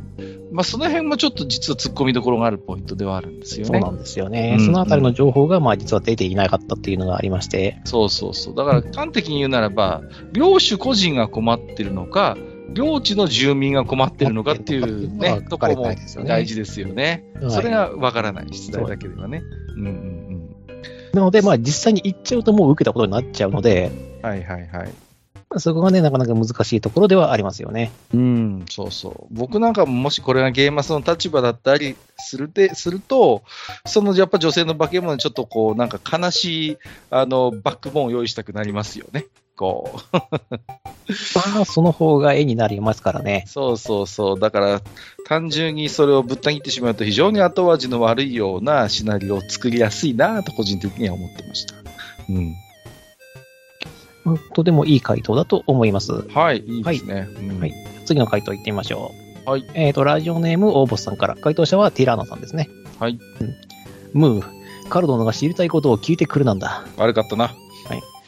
[0.52, 3.80] まあその辺もちょっと実は突っ込みどころがあるポイントではあるんですよね。
[3.80, 4.56] そうなんですよね。
[4.60, 8.56] うんそのあたりの情報が、まあ、実は出ていなかったっていうのがありまして、そうそうそう。
[8.56, 10.02] だから端的に言うならば、
[10.34, 12.38] 領主個人が困ってるのか、
[12.74, 15.94] 領地の住民が困ってるのかっていうね、とこも
[16.26, 17.26] 大事ですよね。
[17.36, 19.42] はいそれがわからない、出題だけではね。
[19.76, 20.22] うんうん
[21.14, 23.92] なので、まあ、実際に行っちゃうともう受けたことになっちゃうので、
[24.24, 24.30] うん。
[24.30, 24.94] はいはいはい。
[25.60, 27.92] そこがね、なかなか難しいところではありますよね。
[28.14, 29.34] うん、そうそう。
[29.36, 33.44] 僕なんかももしこれがゲーマスの立場だったりするて、すると、
[33.86, 36.78] そのやっぱ女性の化け物にちょっとこう、なんか悲しい、
[37.10, 39.26] あの、バックボーンを用意したくなりますよね。
[39.62, 40.18] こう。
[41.54, 43.44] まあ、その方が絵になりますからね。
[43.46, 44.40] そうそうそう。
[44.40, 44.82] だから、
[45.28, 51.76] 単純にそれをぶった切ってしまうと非常に後味の悪いようなシナリオを作りやすいなと個人的には思ってました。
[52.30, 52.56] うん。
[54.26, 56.12] うんとてもいい回答だと思います。
[56.30, 57.28] はい、いいですね。
[57.40, 57.74] うんはい
[58.06, 59.12] 次の回答いってみましょ
[59.46, 59.50] う。
[59.50, 59.66] はい。
[59.74, 61.36] えっ、と、ラジオネーム、オーボスさんから。
[61.36, 62.68] 回答者はティラーナさんですね。
[63.00, 63.20] はい。
[64.14, 66.86] ムー、カルドノが知りたいことを聞いてくるなんだ。
[66.98, 67.56] 悪かったな。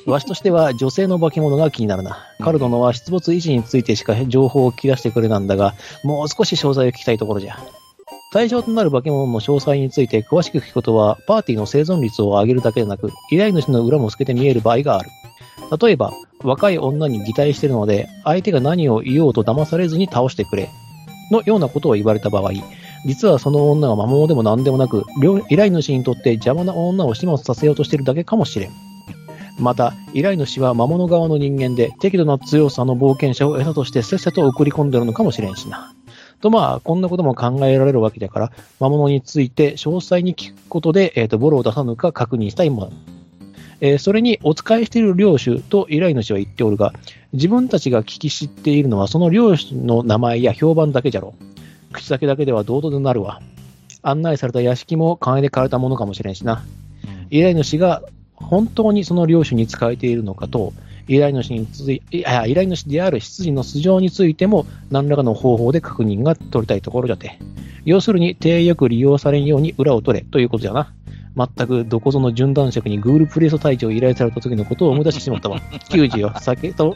[0.06, 2.28] わしとしては女性の化け物が気になるな。
[2.40, 7.58] うんカルドノは出没維持についてしか情報を聞き出してくれなんだが、もう少し詳細を聞きたいところじゃ。
[8.34, 15.10] 対象となる化け物の詳細について詳しく聞くことは、パーティーの生存率を上げるだけでなく、依頼主の裏も透けて見える場合がある。
[15.82, 16.12] 例えば、
[16.44, 20.70] 若い女に擬態しているので、相手が何を言おうと騙されずに倒してくれ。
[21.32, 22.52] のようなことを言われた場合、
[23.06, 28.93] 実はその女は魔物でも何でもなく、両依頼主にとって邪魔な女を始末させようとしているだけかもしれん。
[29.60, 35.94] また、依頼主は魔物側の人間で、適度な強さの冒険者を餌としてせっせと送り込んでるのかもしれんしな。
[36.42, 42.92] とまあ、こんなことも考えられるわけだから、魔物について詳細に聞くことで、えっ、と、ボロを出さぬか確認したいもの。
[43.80, 46.94] えーそれに、お使いしている領主と依頼主は言っておるが、
[47.34, 51.34] 自分たちが聞き知っているのはその領主の名前や評判だけじゃろ。
[51.92, 53.42] 口先だけではどうとでなるわ。
[54.02, 56.64] 案内された屋敷も金で買われたものかもしれんしな。
[57.30, 58.04] 依頼主が
[58.44, 60.74] 本当にその領主に仕えているのかと、
[61.08, 67.40] 依頼主につい依頼主である執事の素性についても何らかの方法で確認が取りたいところじゃて。
[67.86, 70.94] 要するに、手よく利用されんように裏を取れということじゃな。
[71.36, 75.60] 全くどこぞの準男爵にグールプレート隊長を依頼された時のことを思い出してしまったわ。
[75.90, 76.96] 90よ、酒と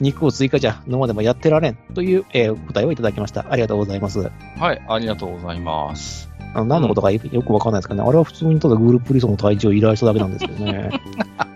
[0.00, 3.44] 肉を追加じゃ、飲までもやってられんという、えー答えをいただきました。
[3.50, 4.30] ありがとうございます。
[4.56, 6.31] はい、ありがとうございます。
[6.54, 10.90] あの何のことかよくわかんないですけどね、あれは普通にただグールプリソンの隊長を依頼しただけなんですけどね。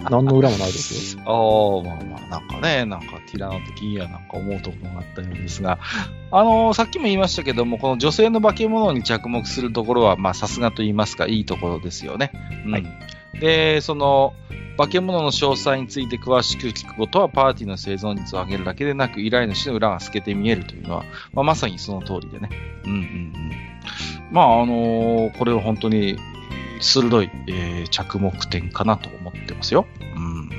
[0.09, 1.23] 何の裏もないですよ。
[1.25, 5.79] ああ、まあまあ、なんかね、なんかティラノ的にはなんか思うところがあったようですが、
[6.31, 12.31] あのさっきも言いましたけども、この女性の化け物に着目するところは、まあ、さすがと言いますか、いいところですよね。
[12.65, 12.87] うんはい
[13.41, 14.35] で、その、
[14.77, 22.51] 化け物の詳細について詳しく聞くことは、パーティーの生存率を上げるだけでなく、依頼主の裏が透けて見えるというのは、まあ、まさにその通りでね。
[22.85, 23.66] うんうんうん。
[24.31, 26.17] まあ、あのこれは本当に
[26.81, 29.87] 鋭い、えー着目点かなと思ってますよ。
[30.17, 30.51] うん。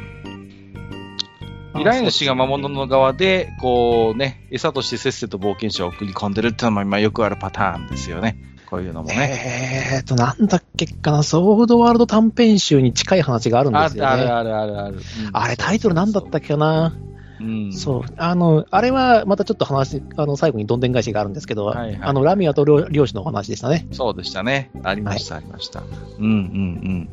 [1.82, 8.38] 依頼主が魔物の側で、こうね、餌としてせっせと冒険者を送り込んでるっていうのも今よくあるパターンですよね。
[8.70, 9.94] こういうのもね。
[9.96, 14.10] えーと、なんだっけかな、ソードワールド短編集に近い話があるんですよね。
[14.10, 14.96] あるあるあるある。
[14.96, 15.02] うん
[15.34, 16.88] あれ、タイトルなんだったっけかな。
[16.88, 17.74] うん。
[17.74, 18.02] そう。
[18.18, 23.88] あの、あれはまたちょっと話、あの、最後にどんでん返しがあるんですけど、はいはいあの、ラミアと漁漁師のお話でしたね。
[23.92, 24.72] そうでしたね。
[24.84, 25.84] ありました、ありました。
[26.20, 27.10] うんうんうん。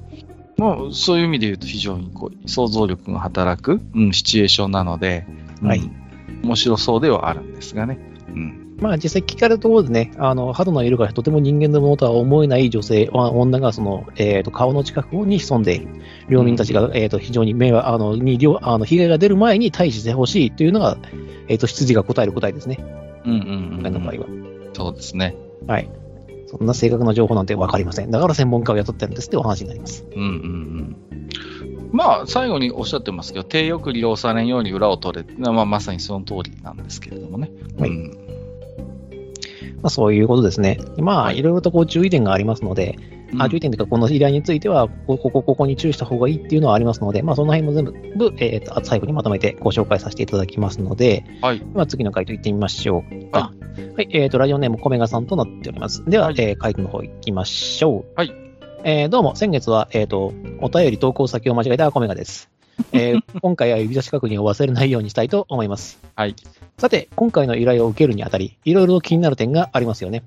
[0.56, 5.26] もう、そういう意味で言うと非常にこう、想像力が働く、うん、シチュエーションなので、
[5.62, 6.04] うんはい
[6.44, 7.98] 面白そうではあるんですがね。
[8.28, 8.63] うん。
[8.84, 15.88] まあ、実際聞かれるところでね、あの、肌の色がとても人間のものとは思えない女性、あ女がその、えっ、と、顔の近くに潜んでいる。
[16.28, 20.98] 領民たちが、えっ、と、非常に迷惑、あの、に、両あの、被害が出る前に退治してほしいというのが、
[21.48, 22.76] えっ、と、羊が答える答えですね。
[23.24, 24.26] うんうん今うん、回の場合は。
[24.74, 25.34] そうですね。
[25.66, 25.90] はい。
[26.46, 28.10] そんな正確な情報なんてわかりません。
[28.10, 30.04] だから専門家を雇ってるんですってお話になります。
[30.14, 30.96] うんうんうん。
[31.90, 37.50] まあ、最後におっしゃってますけど、手よく利用されんように裏を取れまあ、まさにその通りなんですけれどもね。
[37.78, 38.23] はいうん
[39.84, 40.78] まあ、そういうことですね。
[40.96, 42.98] まあ、はいいろいろとこう注意点がありますので、
[43.38, 47.84] あ注意点というか、この依頼については、ここ、ここ、ここに注意した方がいいっていうのはありますので、まあ、その辺も全
[48.16, 51.62] 部、えーと、最後にまとめてご紹介させていただきますので、はい。
[51.74, 53.40] まあ、次の回答行ってみましょうか。
[53.40, 53.52] は
[53.94, 54.08] はい。
[54.12, 56.02] えっ、と、ラジオネームコメガさんとなっております。
[56.06, 58.12] では、はいえー回答の方行きましょう。
[58.16, 58.32] はい。
[58.84, 62.48] えーどうも、先月は、えっ、と、お便り投稿先を間違えたコメガです。
[62.92, 66.00] えー 今回は指差し確認を忘れないようにしたいと思います。
[66.16, 66.34] はい。
[66.78, 70.24] さて、今回の依頼を受けるにあたり、いろいろと気になる点がありますよね。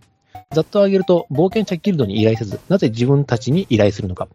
[0.54, 4.30] ざっと挙げると、冒険者ギルドに依頼せず、なぜ自分たちに依頼するのか。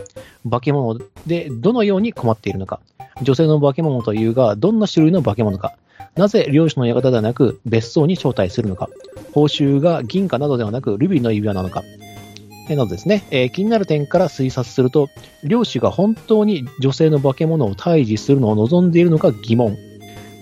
[0.48, 2.81] 化け物でどのように困っているのか。
[3.22, 5.75] 女性の化け物というが、どんな種類の化け物か。
[6.14, 8.90] なぜ漁師の館ではなく別荘に招待するのか。
[9.33, 11.83] 報酬が銀貨などではなくルビーの指輪なのか。
[12.68, 15.09] えなどですね、えー気になる点から推察すると、
[15.42, 19.79] 漁師が本当に女性の化け物を退治するのを望んでいるのか疑問。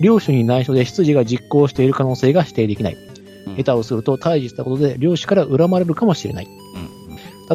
[0.01, 2.93] 領主に内緒で執事が実行している可能性が否定できない。
[2.95, 3.11] うん
[3.57, 6.45] 下手をすると退治したことで領主から恨まれるかもしれない。
[6.45, 6.91] うん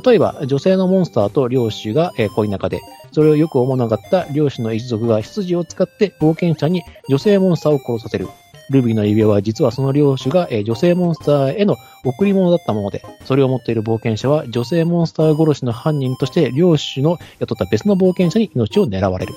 [0.04, 2.82] 例えば、女性のモンスターと領主が、えー恋仲で、
[3.12, 8.28] それをよく思わなかった領主の一族が執事を使って冒険者に女性モンスターを殺させる。
[8.68, 19.35] ルビーの指輪は実はその領主が、えー女性モンスターへの贈り物だったもので、それを持っている冒険者は女性モンスター殺しの犯人として領主の雇った別の冒険者に命を狙われる。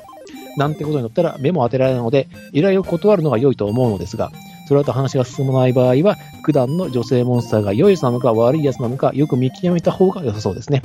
[0.57, 4.31] なんてことになったら目も当てられないので、依頼を断るのが良いと思うのですが、
[4.67, 10.83] それだと話が進まない場合は、普段の女性モンスターが良いやつなのか悪いやつなのか、よく見極めた方が良さそうですね。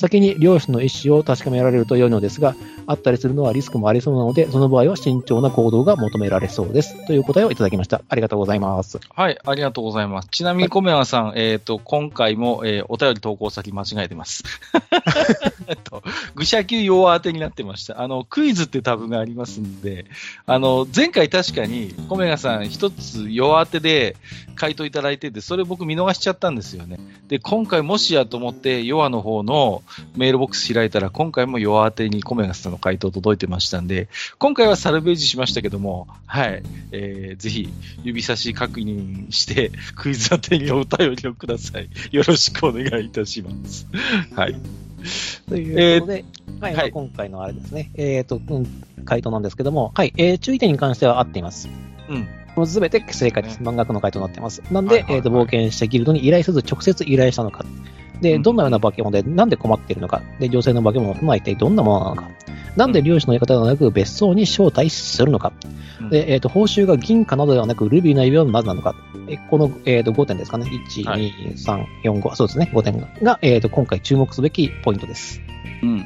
[0.00, 7.06] 先に漁師の意思を確かめられると良いのですが、あったりするのはリスクもありそうなので、その場合は慎重な行動が求められそうです。
[7.06, 8.00] という答えをいただきました。
[8.08, 8.98] ありがとうございます。
[9.14, 10.28] はい、ありがとうございます。
[10.30, 14.42] ちなみに、コメワさん、えっ、と、今回も、えーお便り投稿先間違えてます。
[15.68, 16.02] え っと、
[16.34, 18.00] 愚者級弱当てになってました。
[18.00, 20.06] あの、クイズってタブがありますんで、
[20.46, 24.16] あの、前回確かに、コメガさん一つ弱当てで
[24.56, 26.98] 回答いただいてて、それ僕見逃しちゃったんですよね。
[27.28, 29.82] で、今回もしやと思って、弱の方の、
[30.16, 37.68] メールボックス開いたら、今回も夜当てにコメガスさんの回答届いてましたんで、今回はサルベージしましたけども、はい、えー、ぜひ
[38.02, 41.88] 指差し確認して、クイズ当てにお便りをください。
[42.10, 43.86] よろしくお願いいたします。
[44.34, 44.56] はい。
[45.48, 48.66] ということで、えー、はい、今回のあれですね、えっ、ー、と、うん、
[49.04, 51.68] 回答なんですけども、はい、えー、注意点に関しては合っています。
[52.08, 52.28] うん。
[52.56, 53.60] もうすべて正解です。
[53.60, 54.62] 漫画の回答になってます。
[54.70, 57.64] なんで、はいはいはい、えっ、ー、と、冒険したギルドに依頼せず直接依頼したのか。
[58.20, 60.22] で、どんなような化け物で、なんで困っているのか。
[60.38, 62.28] で、女性の化け物とは一体どんなものなのか。
[62.76, 65.52] なんで漁師の言い方ではなく別荘に招待するのか。
[66.10, 68.94] で、えっ、ー、と、報酬が銀貨などではなくルビーの指輪はなぜなのか。
[69.28, 70.66] えこの、えっ、ー、と、5点ですかね。
[70.66, 72.34] 1、はい、2、3、4、5。
[72.34, 72.70] そうですね。
[72.72, 75.40] 5点が、えっ、ー、と、今回注目すべきポイントです。
[75.82, 75.96] うんうん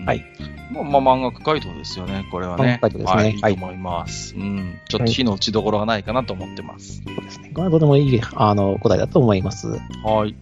[0.00, 0.24] うん、はい。
[0.72, 2.78] まあ、まあ、漫画回答ですよね、これはね。
[2.80, 3.22] 回答ですね。
[3.42, 4.34] はい、いいと思います。
[4.34, 4.78] うん。
[4.88, 7.02] ちょっと火の打ちどころがないかなと思ってます。
[7.04, 7.50] そうですね。
[7.54, 9.68] これはとてもいい、あの、答えだと思います。
[10.04, 10.34] はい。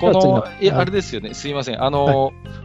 [0.00, 1.82] この、いや、あれですよね、すいません。
[1.82, 2.14] あの、はい、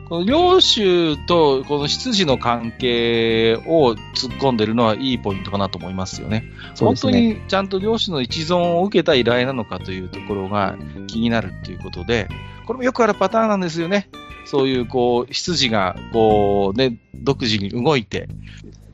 [0.08, 6.42] この領主とこの執事の関係を突っ込んでるのはいいポイントかなと思いますよね。
[6.42, 12.28] ね本当にちゃんと領主の一存を受けた依頼なのかというところが気になるっていうことで、
[12.66, 14.10] これもよくあるパターンなんですよね。
[14.46, 18.30] そういう、こう、執事が、こう、ね、独自に動いて、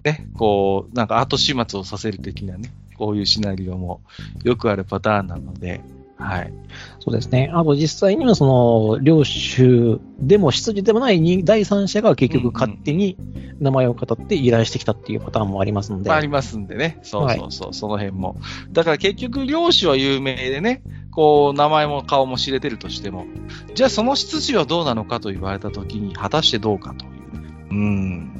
[0.03, 4.01] ね、こう、なんか後始末をさせる的なね、こういうシナリオも
[4.43, 5.81] よくあるパターンなので、
[6.21, 6.53] はい。
[6.99, 7.49] そうですね。
[7.53, 13.17] あと実際にはその、領主でも執事でもない第三者が結局勝手に
[13.59, 16.11] 名前を語って依頼してきたっていうパターンもありますんで。
[16.11, 16.99] ありますんでね。
[17.01, 18.37] そうそうそう、はい、その辺も。
[18.71, 23.25] だから結局領主は有名でね、こう、名前も顔も知れてるとしても、
[23.75, 27.11] じゃあその執事はどうなのかと言われたときに、果たしてどうかという。
[27.71, 28.30] うん。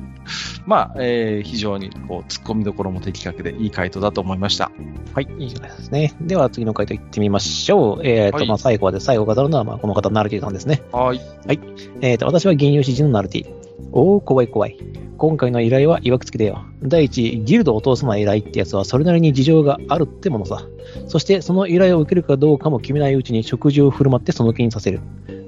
[0.65, 4.71] まあ、えー、非常にこう突っ込みどころも的確でいい回答だと思いました。
[5.13, 6.13] はい、いいですね。
[6.21, 8.05] では次の回答いってみましょう。
[8.05, 10.83] えっ、ー、と、はい、まあ最後はで、最後語るのは、まあこの方、ナルティさんですね。
[10.91, 11.19] はい。
[11.45, 11.59] はい。
[12.01, 13.45] えっ、ー、と、私は銀融詩人のナルティ。
[13.91, 14.77] おお、怖い怖い。
[15.17, 16.65] 今回の依頼は曰くつきだよ。
[16.81, 20.65] 第一、ギルドを通すの依頼ってやつはそれなりに事情があるってものさ。
[21.07, 24.99] そしてその依頼を受けるかどうかも決めないうちに食事を振る舞ってその気にさせる。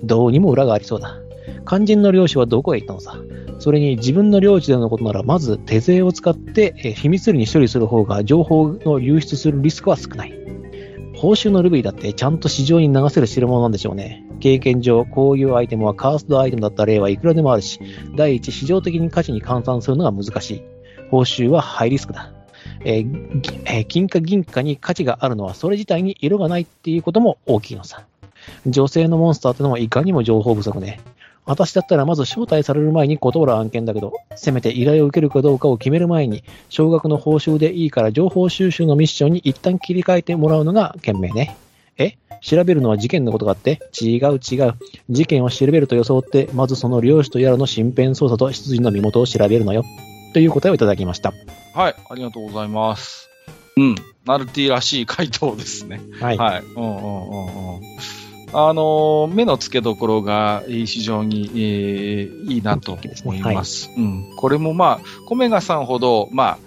[0.04, 1.18] どうにも裏がありそうだ。
[1.68, 3.18] 肝心の漁師はどこへ行ったのさ？
[3.60, 10.34] それに自分の領地でのことなら、まず手勢を使って秘密裏に処理する方が情報の流出するリスクは少ない。
[11.16, 14.26] 報酬のルビーだってちゃんと市場に流せる代物なんでしょうね。
[14.42, 17.80] 経験上、こういうアイテムはカーストアイテムだった例はいくらでもあるし、
[18.18, 20.64] 第一、市場的に価値に換算するのが難しい。
[21.10, 22.34] 報酬はハイリスクだ。
[22.84, 28.04] えーえー、金貨銀貨に価値があるのはそれ自体に色がないっていうことも大きいのさ。
[28.66, 31.00] 女性のモンスターってのもいかにも情報不足ね。
[31.46, 41.58] 私だったらまず招待される前に断る案件だけど、せめて依頼を受けるかどうかを決める前に、少額の報酬でいいから情報収集のミッションに一旦切り替えてもらうのが賢明ね。
[41.98, 42.18] え？
[42.42, 43.80] 調べるのは事件のことがあって？
[44.02, 44.74] 違う違う。
[45.10, 49.84] 事件を調べると装って、まずその領主とやらの身辺捜査と出自の身元を調べるのよ。
[50.34, 51.34] という答えをいただきました。
[51.74, 53.30] はい、ありがとうございます。
[53.76, 56.02] うん、ナルティらしい回答ですね。
[56.20, 56.38] はい。
[56.38, 56.64] はい。
[56.64, 57.82] うんうんうんうん。
[58.54, 63.90] あの、目の付けどころが非常に、えー、いいなと思います。
[63.90, 64.36] はい、うん。
[64.38, 66.58] これもまあ、コメガさんほど、まあ、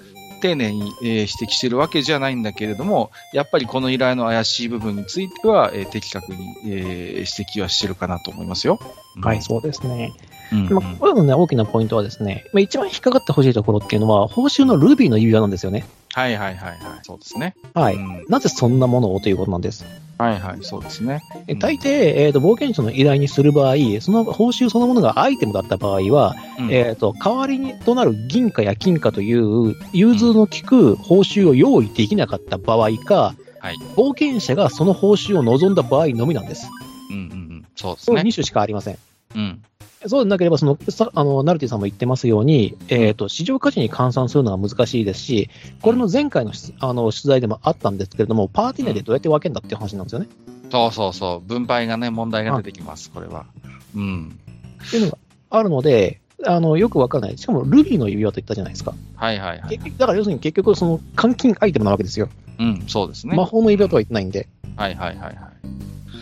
[0.40, 6.72] 丁寧に、えー、指摘しているわけじゃないんだけれども、やっぱりこの依頼の怪しい部分については、えー、的確に、えー、
[7.18, 7.26] 指
[7.58, 8.78] 摘はしてるかなと思いますよ。
[9.16, 10.12] うん、はい、そうですね。
[10.52, 15.86] うんうん、まあ、これのね、大きなポイントはですね、まあ、一番引っかかってほしいところっていうのは、報酬のルビーの指輪なんですよね。
[16.16, 16.78] はいはいはいはい。
[17.02, 17.54] そうですね。
[17.74, 17.96] はい。
[17.96, 19.84] うん、なぜそんなものをということなんです。
[20.16, 21.20] はいはい、そうですね。
[21.58, 36.70] 大抵、えっ、ー、と、冒険者の依頼にする場合、その報酬そのものがアイテムだった場合は、うん、えっ、ー、と、代わりにとなる銀貨や金貨という融通の利く報酬を用意できなかった場合か、はい、冒険者がその報酬を望んだ場合のみなんです。
[37.10, 37.24] うんうんう
[37.56, 37.66] ん。
[37.76, 38.22] そうですね。
[38.22, 38.98] 2種しかありません。
[39.34, 39.62] うん。
[40.08, 45.50] そうでなければ、その、さあの、ナルティさんも言ってますように、えっ、ー、と、市場価値に換算するのが難しいですし、
[45.82, 50.28] これの前回のあの取材でもあったんですけれども、パーティー内でどうやって分けるんだっていう話なんですよね。
[50.70, 51.40] そうそうそう。
[51.40, 53.46] 分配がね、問題が出てきます、これは。
[53.94, 54.38] うん。
[54.86, 55.18] っていうのが
[55.50, 57.38] あるので、あの、よくわからない。
[57.38, 58.94] しかも、ルビーの指輪と言ったじゃないですか。
[59.14, 59.78] はいはいはい。
[59.96, 62.28] だから要するに結局、その、換金アイテムなわけですよ。
[62.58, 63.36] うん、そうですね。
[63.36, 64.48] 魔法の指輪とは言ってないんで。
[64.76, 65.34] はいはいはいはい。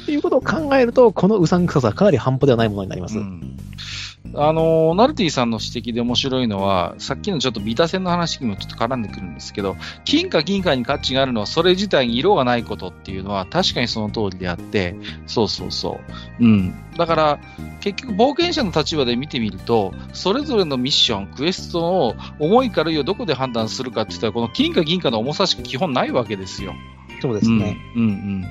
[0.03, 3.19] っていうことを考えると、このうさんくささはかなり半端ではないものになります。
[3.19, 3.57] うん
[4.33, 14.97] あの、ナルティさんの指摘で面白いのは、さっきのちょっとビタ線の話にもちょっと絡んでくるんですけど、金か銀かに価値があるのは、それ自体に色がないことっていうのは、確かにその通りであって、
[15.27, 16.01] そうそうそ
[16.41, 16.45] う。
[16.45, 16.75] うん。
[16.97, 17.39] だから、
[17.81, 26.75] 結局、冒険者の立場で見てみると、それぞれのミッション、クエストの重い軽いをどこで判断するかって言ったら、この金か銀かの重さしか基本ないわけですよ。
[27.25, 27.79] そうですね。
[27.97, 28.45] うん、うんうん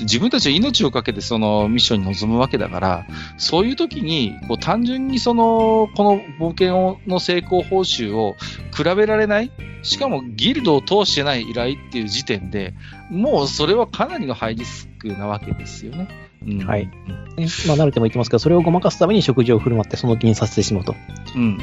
[0.00, 3.06] 自分たちは命をかけてそのミッションに臨むわけだから、
[3.38, 8.34] そういう時に、こう単純にその、この冒険をの成功報酬を
[8.76, 9.52] 比べられない
[9.84, 12.74] しかもギルドを通してない依頼っていう時点で、
[13.08, 16.08] もうそれはかなりのハイリスクなわけですよね。
[16.46, 16.90] うん、はい
[17.36, 20.94] ねまあ、慣れても言ってますけど、それをごまかすために食事を振る舞ってその気にさせてしまうと。
[21.34, 21.58] うんうんうん。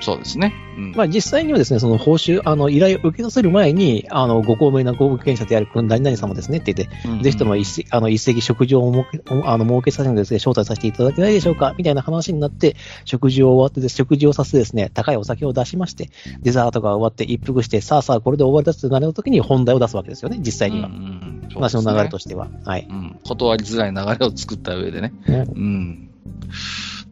[0.00, 0.54] そうですね。
[0.76, 0.92] うん。
[0.92, 16.10] まあ、実際にはですね、その報酬、あの、依頼を受けさせる前に、あの、ご公明なご冒険者である何々様ですねって言って、うんうんぜひとも一席あの一席食事を設けあの設けさせるのですね、招待させていただけないでしょうかみたいな話になって、食事を終わってです、食事をさせてですね、高いお酒を出しまして、
[16.42, 20.86] デザートが終わって一服して、さあさあこれで終わりだってなるときに本題を出すわけですよね、実際には。
[20.86, 21.04] うんうんう
[21.34, 22.48] ん話の流れとししては。
[22.64, 22.86] はい。
[22.88, 23.18] うん。
[23.24, 25.12] 断りづらい流れを作った上でね。
[25.26, 26.10] ねうん。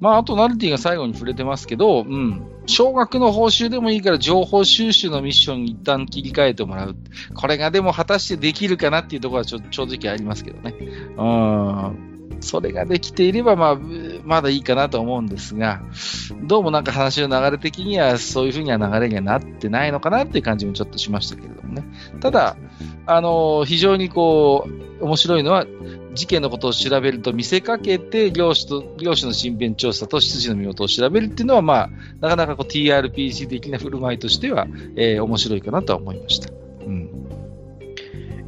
[0.01, 2.43] まあ、あと、ナルティが最後に触れてますけど、うん。
[2.67, 6.97] 少額の報酬でもいいから情報収集のミッションに一旦切り替えてもらう。
[7.35, 10.75] これがでも果たしてできるかなっていうところはちょ正直ありますけどね。
[11.17, 12.16] うん。
[12.41, 13.78] それができていれば、まあ、
[14.24, 15.82] まだいいかなと思うんですが、
[16.43, 21.84] どうもなんか話の流れ的にはそういうふうには流れにはなってないのかなっていう感じもちょっとしましたけれどもね。
[22.20, 22.57] ただ、
[23.07, 24.68] あの非常にこ
[25.01, 25.66] う、面白いのは、
[26.14, 34.66] 事件のことを調べると見せかけて、漁師と、漁師の身辺調査と執事の身元を調べるっていうのは、まあ、なかなかこう TRPG 的な振る舞いとしては、
[34.97, 36.51] えー面白いかなとは思いました。
[36.87, 37.26] うん。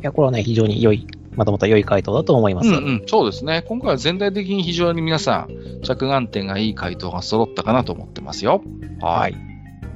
[0.01, 1.07] いや、これはね、非常に良い、
[1.39, 2.69] またまた良い回答だと思います。
[2.69, 3.63] うんうん、そうですね。
[3.69, 8.61] 今回は全体的に非常に皆さん、着眼点がいい回答が揃ったかなと思ってますよ。
[9.01, 9.37] はい。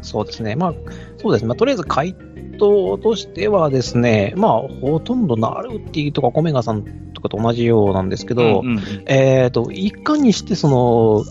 [0.02, 0.54] そうですね。
[0.54, 0.74] まあ、
[1.20, 1.48] そうですね。
[1.48, 2.14] まあ、とりあえず回
[2.58, 11.24] 答としてはですね、まあ、ほとんどナルティとかコメガさんとかと同じようなんですけど、うんうんうんえっ、と、いかにしてその、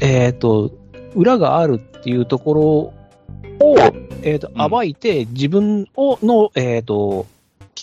[0.00, 0.70] えっ、と、
[1.16, 3.76] 裏があるっていうところを、
[4.22, 7.35] えっ、と、うん暴いて自分をの、えっ、と、危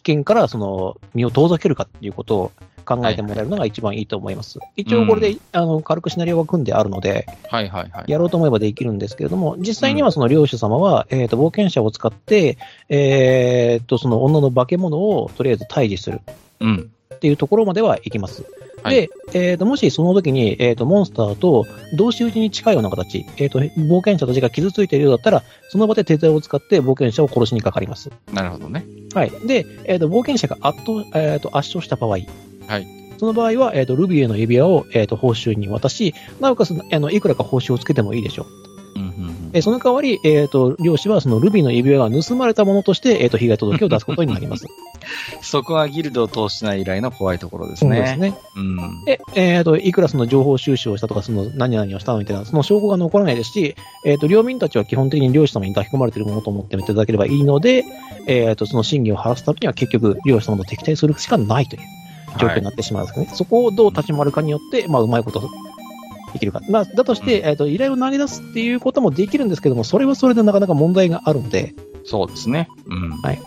[0.06, 2.51] 険からその身を遠ざけるかっていうことを
[2.86, 4.60] 考えてもらえるのが一番いいと思います。
[4.76, 8.12] 一応これで、あの軽くシナリオが組んであるので、はいはいはい。
[8.12, 12.58] やろうと思えばできるんですけれども、実際にはその領主様は、えっ、と、冒険者を使って、
[12.89, 16.22] えっ、と、その女の化け物をとりあえず退治する
[16.60, 16.91] うん。
[17.14, 18.43] っていうところまではいきます。
[18.84, 21.65] はいで、えっ、と、もしその時に、えっ、と、モンスターと
[21.95, 28.11] 同士討ちに近いような形、えっ、と、冒険者たちが傷ついているようだったら、その場で手錠を使って冒険者を殺しにかかります。
[28.31, 28.86] なるほどね。
[29.13, 29.31] はい。
[29.47, 32.17] で、えっ、と、冒険者が圧倒、えっ、と、圧勝した場合、は
[32.77, 32.88] い。
[33.17, 38.72] その場合は、えっ、と、ルビーへの指輪を、えっ、と、報酬に渡し、なおかつ、あの、いくらか報酬をつけてもいいでしょう。
[39.53, 44.65] えーその代わり、えっ、と、漁師はそのルビーの指輪が盗まれたものとして、えっ、と、被害届を出すことになります。
[45.41, 47.99] そこがギルドを通してない依頼の怖いところですそうね。
[47.99, 48.33] ですね。
[48.55, 49.05] うん。
[49.05, 53.75] で、えっ、と、いくらその情報収集をしたとか、その何々をしたのみたいな、その証拠が残らないですし、
[54.05, 57.83] えっ、と、領民たちは基本的に漁師様に抱き込まれているものと思っていただければいいので、
[58.27, 61.81] えっ、と、その真偽を晴らすためには結局、漁師様と敵対するしかないという
[62.39, 63.29] 状況になってしまうんですね。
[63.33, 65.49] そこをどう立ち回るかによって、まあ、うまいこと
[66.34, 66.61] できるか。
[66.69, 71.73] まあ、だとして、えっ、と、依頼を投げ出すっていうこともできるんですけども、それはそれでなかなか問題があるので、
[72.05, 72.67] そうですね。
[72.88, 73.09] うん。
[73.21, 73.41] はい。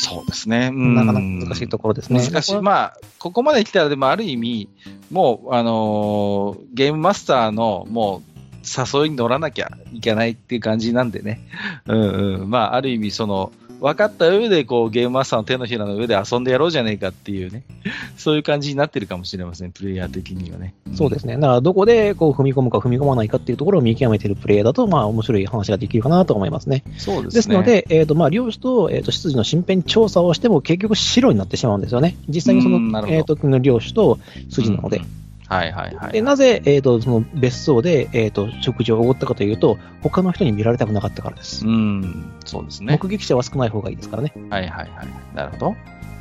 [0.00, 0.70] そうですね。
[0.72, 2.20] うんなかなか難しいところですね。
[2.20, 2.60] 難しい。
[2.60, 4.68] まあ、ここまで来たら、でもある意味、
[5.10, 8.28] もう、あのーゲームマスターの、もう、
[8.64, 11.40] 誘いに乗らなきゃいけないっていう感じなんでね。
[11.86, 12.50] うんうん。
[12.50, 17.62] まあ、ある意味、その、分かった上で、こう、ゲームマスターの手のひらの上で遊んでやろうじゃねえかっていうね。
[18.16, 20.74] そういう感じになってるかもしれません、プレイヤー的にはね。
[20.94, 21.34] そうですね。
[21.34, 26.82] だから、どこでこう踏み込むか踏み込まないかっていうところを見極めているプレイヤーだと、まあ、面白い話ができるかなと思いますね。
[26.96, 27.38] そうですね。
[27.38, 32.16] ですの、で、えっ、と、まあ、領主と、えっ、と、執事の身辺調査をしても、結局白になってしまうんですよね。
[32.28, 34.18] 実際にその、えっ、と、この領主と
[34.50, 34.98] 筋なので。
[34.98, 36.12] うんはいはいはい。
[36.12, 41.66] でなぜ、えっ、と、その別荘で、えっ、と、食事をおごったかというと、他の人に見られたくなかったからです。
[41.66, 42.98] うん、そうですね。
[43.00, 44.32] 目撃者は少ない方がいいですからね。
[44.50, 45.08] はいはいはい。
[45.34, 45.66] なるほど。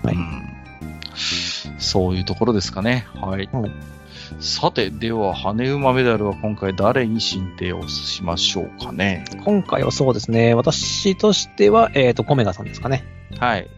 [0.03, 0.57] はいうん
[1.79, 3.07] そういうところですかね。
[3.15, 3.49] はい。
[3.51, 3.71] はい
[4.39, 9.23] さて、では、羽馬メダルは今回誰に進呈をしましょうかね。
[9.45, 10.53] 今回はそうですね。
[10.53, 13.05] 私としては、えっ、と、コメガさんですかね。
[13.39, 13.69] はい。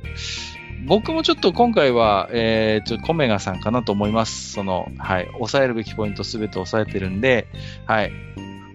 [0.85, 4.53] 僕もちょっと今回は、えー、ちょコメガさんかなと思います。
[4.53, 5.27] その、はい。
[5.33, 7.47] 抑えるべきポイントすべて抑えてるんで、
[7.85, 8.11] はい。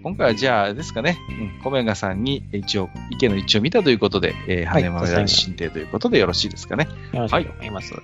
[0.02, 1.16] 今回はじゃあ、ですかね、
[1.56, 6.88] うん、コメガさんに一応、意見の一致を見たということで、えー、はい羽馬メダル進呈ということでよろしいですかね。
[7.14, 7.94] よろしく思います。
[7.94, 8.02] はい、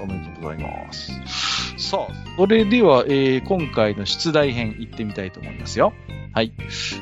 [0.00, 1.10] おめでとうございます。
[1.76, 5.92] さあ、それでは、えー今回の出題編行ってみたいと思いますよ。
[6.32, 6.52] はい。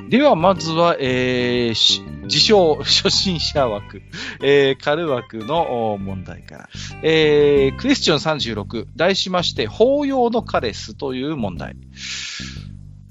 [0.08, 4.02] では、まずは、えーし自称初心者枠、
[4.42, 6.68] えー、軽枠の問題から。
[7.02, 11.76] えークエスチョン36、題しまして、法要のカレスという問題。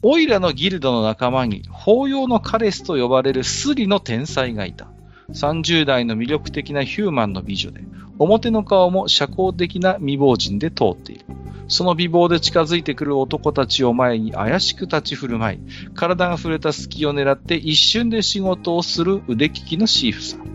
[0.04, 4.92] オイラのギルドの仲間に、法要のカレスと呼ばれるスリの天才がいた。
[5.32, 7.82] 30代の魅力的なヒューマンの美女で、
[8.20, 11.26] 表の顔も社交的な未亡人で通っている。
[11.68, 15.60] その美貌で近づいてくる男たちを前に怪しく立ち振る舞い、
[15.96, 20.52] 体が触れた隙を狙って一瞬で仕事をする腕利きのシーフさん。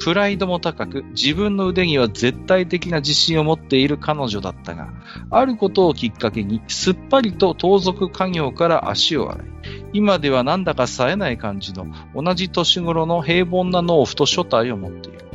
[0.00, 4.88] プライドも高く、自分の腕には絶対的な自信を持っている彼女だったが、
[5.30, 9.46] あることをきっかけに、すっぱりと盗賊家業から足を洗い、
[9.92, 15.27] 今ではなんだか冴えない感じの、同じ年頃の平凡な農夫と所帯を持っている。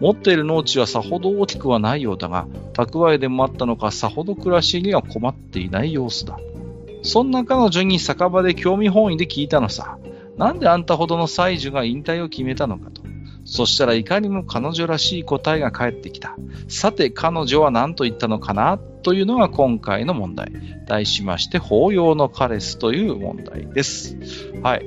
[0.00, 6.38] 持っている農地はさほど大きくはないようだが、蓄えでもあったのかさほど暮らしには困っていない様子だ。
[7.02, 9.98] そんな彼女に酒場で興味本位で聞いたのさ。
[10.36, 13.02] なんであんたほどの妻女が引退を決めたのかと。
[13.44, 16.36] そしたらいかにも彼女らしい答えが返ってきた。
[16.68, 18.78] さて彼女は何と言ったのかな？
[19.02, 20.52] というのが今回の問題。
[20.86, 24.16] 題しまして、法要の彼氏という問題です。
[24.62, 24.86] はい。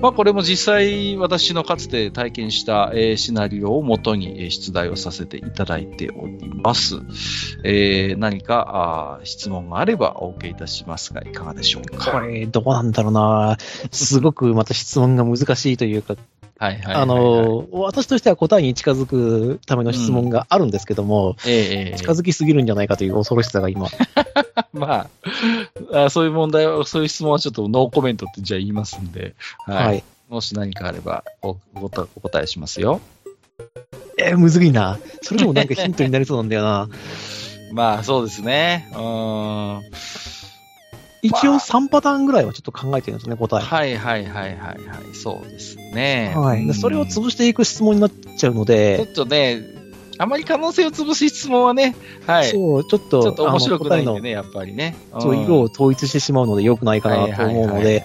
[0.00, 7.00] まあ、これも実際私のかつて体験した、シナリオをもとに、出題をさせていただいております。
[7.64, 12.12] えー、何か質問があればお受けいたしますが、いかがでしょうか？
[12.12, 13.56] これ、どうなんだろうな。
[13.90, 16.14] すごくまた質問が難しいというか、
[16.58, 23.88] はいはいあの、私としては答えに近づくための質問があるんですけども、うんえ近づきすぎるんじゃないかという恐ろしさが今。
[24.72, 25.08] ま
[25.92, 29.34] ああ、そういう問題は、そういう質問はちょっとノーコメントってじゃあ言いますんで、
[29.66, 29.86] はい。
[29.86, 33.00] はい、もし何かあればおお答えしますよ。
[34.18, 34.98] えー、むずいな。
[35.22, 36.88] それでもなんかヒントになりそうなんだよな。
[37.72, 38.88] まあ、そうですね。
[38.94, 39.80] うん。
[41.22, 43.62] 一応3パターンぐらいはちょっと考えてるんですね、答え。
[43.62, 44.78] はいはいはいはいはい。
[45.14, 46.32] そうですね。
[46.36, 46.74] はい。
[46.74, 48.96] それを潰していく質問になっちゃうので。
[48.98, 49.62] ちょっとね、
[50.18, 51.94] あまり可能性を潰す質問はね、
[52.26, 52.50] はい。
[52.50, 54.96] そう、ちょっと、ちょっと面白くないんでね、やっぱりね。
[55.18, 58.04] そう、色を統一してしまうので良くないかなと思うので、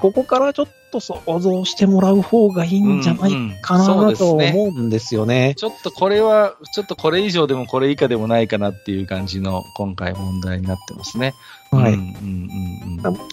[0.00, 3.32] ここからちょっと想像してもらう方がいいんじゃない
[3.62, 5.54] かなと思うんですよね。
[5.56, 11.34] ちょっとこれは、ちょっとこれ以上でもこれ以下でもないかなっていう感じの今回問題になってますね。
[11.70, 11.98] はい。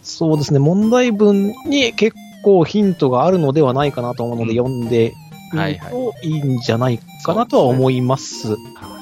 [0.04, 5.14] そうですね、問題文に結構ヒントがあるのではないかなと思うので、読んで
[5.54, 8.56] みるといいんじゃないかなとは思います。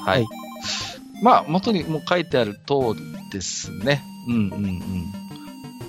[0.04, 0.26] はい。
[1.22, 4.02] まあ、元にも書いてある通りですね。
[4.28, 5.25] うんうんうん。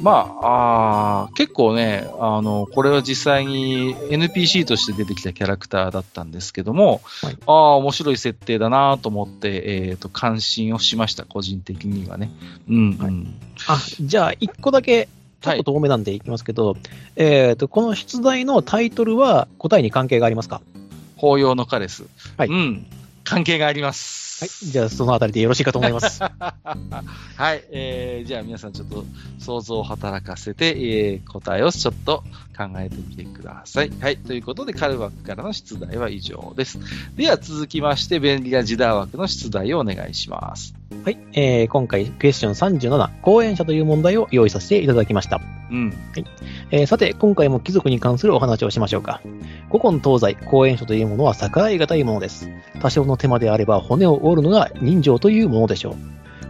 [0.02, 12.32] まあ、あ結構ね、あの、これは実際に NPC として出てきたキャラクターだったんですけども、はい、ああ、面白い設定だなと思って、えっ、ー、と、関心をしました、個人的にはね。
[12.70, 13.34] うん、うん。
[13.68, 15.10] あ、じゃあ、一個だけ、
[15.42, 16.80] ちょっと遠めなんでいきますけど、はい、
[17.16, 20.62] えっ、ー、と、この出題のタイトルは答えに関係がありますか？
[21.16, 22.06] 法要のカレス。
[22.38, 22.50] はい。
[22.50, 22.86] うん。
[23.24, 24.27] 関係があります。
[24.40, 24.50] はい。
[24.50, 26.22] じゃあ、そのあたりでよろしいかと思います。
[26.22, 26.30] は
[27.56, 27.64] い。
[27.72, 29.04] えー、じゃあ皆さんちょっと
[29.40, 32.24] 想像を働かせて、えー、答えをちょっと
[32.58, 33.92] 考えてみてください。
[34.02, 34.18] はい。
[34.18, 36.80] ということで、カルバックからの出題は以上です。
[37.16, 40.74] では続きまして、便利なジダー枠の出題をお願いします。
[41.06, 41.20] はい。
[41.34, 45.40] えー、今回、クエスチョン37、講演者という問題を用意させていただきました。
[45.70, 45.90] うん。
[45.90, 46.26] はい。
[46.72, 49.22] えー、さて、今回も貴族に関するお話をしましょうか。
[49.70, 52.50] 古今東西、講演書というものは逆らい難いものです。
[52.82, 55.96] 多少の手間であれば骨を折るのが人情というものでしょう。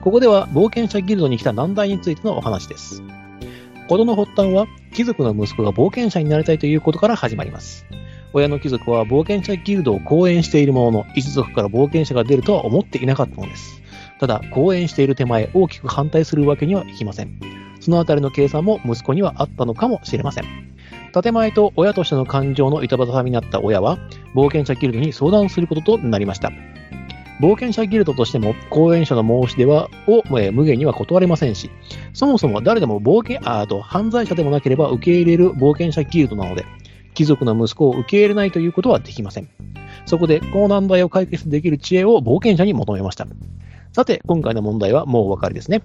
[0.02, 3.02] ここでは冒険者ギルドに来た難題についてのお話です。
[3.88, 7.86] 事の発端は、貴族の息子が冒険者になりたいということから始まります。
[8.34, 13.82] 親の貴族は冒険者ギルドを講演しているものの、一族から冒険者が出るとは思っていなかったのです。
[14.20, 17.40] ただ、講演している手前、大きく反対するわけにはいきません。
[17.80, 20.46] そのあたりの計算も息子にはあったのかもしれません。
[21.14, 23.98] 建前と親としての感情の板挟みになった親は、
[24.36, 26.52] 冒険者ギルドに相談することとなりました。
[27.40, 31.70] 冒険者ギルドとしても、講演者の申し出は、を、え、無限には断れませんし、
[32.14, 36.66] そもそも誰でも冒険、あと、犯罪者でもなければ受け入れる冒険者ギルドなので、
[37.14, 39.50] 貴族の息子を受け入れないということはできません。
[40.06, 43.28] そこで、この難題を解決できる知恵を冒険者に求めました。
[43.94, 45.82] さて、今回の問題はもうお分かりですね。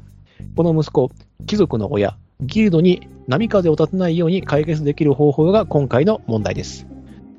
[0.56, 1.10] この息子、
[1.46, 6.86] 貴族の親、ギルドに波風を立てないように解決できる方法が今回の問題です。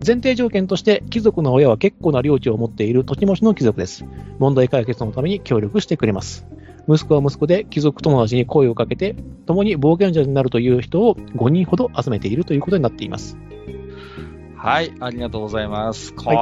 [0.06, 4.06] 前提条件として貴族の親は結構な領地を持っている土地持ちの貴族です。
[4.39, 6.45] 問題解決のために協力してくれます。
[6.88, 13.38] 息子は息子で貴族友達に声をかけて、共に冒険者になるという人を5人ほど集めているということになっています。
[14.58, 16.14] はい、ありがとうございます。
[16.14, 16.38] これ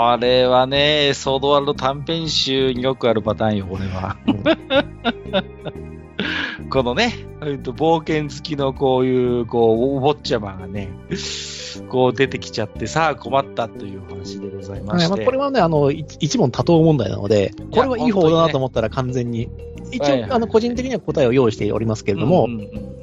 [0.46, 4.18] はね、はい、ソードワールド短編集によくあるパターンよ、これは。
[6.70, 10.90] このね、冒険好きのこういう、こう、お坊ちゃまがね、
[11.90, 15.10] こう出てきちゃってさあ困ったという話でございまして。
[15.10, 19.50] まあ、これはね、あの、一問多答問題なので、これはいい方だなと思ったら完全に、
[19.92, 23.02] 一応、あの、個人的には答えを用意しておりますけれども、うんうんうん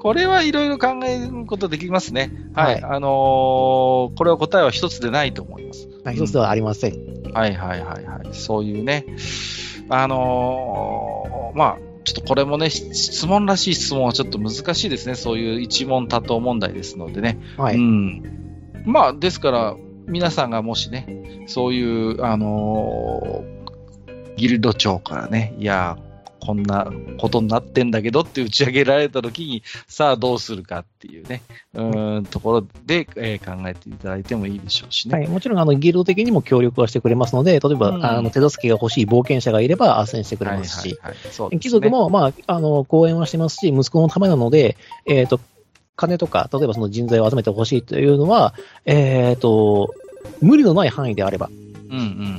[0.00, 2.32] これはいろいろ考えることできますね。
[2.54, 2.74] はい。
[2.76, 5.88] はい、あのー、これは答えは一つでないと思います。
[6.04, 6.94] まあ一つではありません。
[7.34, 8.28] はいはいはいはい。
[8.32, 9.04] そういうね、
[9.90, 11.78] あのーまあ、
[12.10, 15.14] ちょっとこれもね、し質問らしい質問はちょっと難しいですね。
[15.14, 17.38] そういう一問多答問題ですのでね。
[17.56, 17.76] はい。
[17.76, 18.22] うん。
[18.84, 23.60] まあ、ですから、皆さんがもしね、そういう、あのー
[24.36, 26.09] ギルド長からね、いやー、
[26.40, 31.42] こんなことになってんだけどって打ち上げられたときに、さあどうするかっていうね、
[31.74, 35.18] うーん、ところで、えー考えていただいてもいいでしょうしね。
[35.18, 38.04] はい、もちろん、あの、ギルド的にも協力はしてくれますので、例えば、うん。
[38.04, 40.98] あの、手助けが欲しい冒険者がいれば、斡旋してくれますし、
[41.58, 44.76] 貴族も、まあ、あの、講演はしてますし、息子のためなので、
[45.06, 45.40] えっ、と、
[45.96, 48.54] 金とか、例えばその人材を集めてほしいというのは、
[48.86, 49.94] えっ、と、
[50.40, 51.50] 無理のない範囲であれば。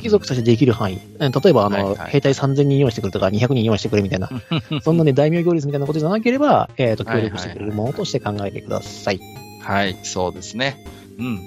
[0.01, 2.11] 貴族としてできる範囲、えー例えば、あの、はいはい。
[2.11, 4.29] 兵隊3000人用意してくれとか、200人用意してくれみたいな、
[4.81, 9.19] そんなね、大名行列みたいなことじゃなければ、えっ、と、協力してくれるものとして考えてください。
[9.61, 10.85] はい、そうですね。
[11.17, 11.39] うん。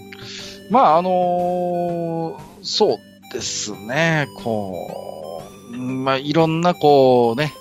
[0.70, 2.98] まあ、あのーそう
[3.32, 7.52] ですね、こう、うんまあ、いろんな、こうね、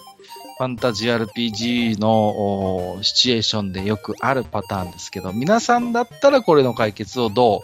[0.58, 7.62] ファンタジー RPG のおシチュエーションでよくあるパターンですけど、皆さんだったらこれの解決をどう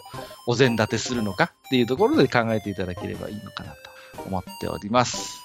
[0.49, 3.69] お膳立てするのかっていうところで考えていただければいいのかな
[4.15, 5.39] と思っております。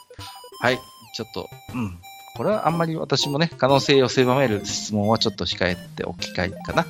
[0.60, 0.78] はい、
[1.14, 1.98] ちょっと、うん。
[2.38, 6.86] これはあんまり私もね、可能性を狭める質問はちょっと控えておきたいかな。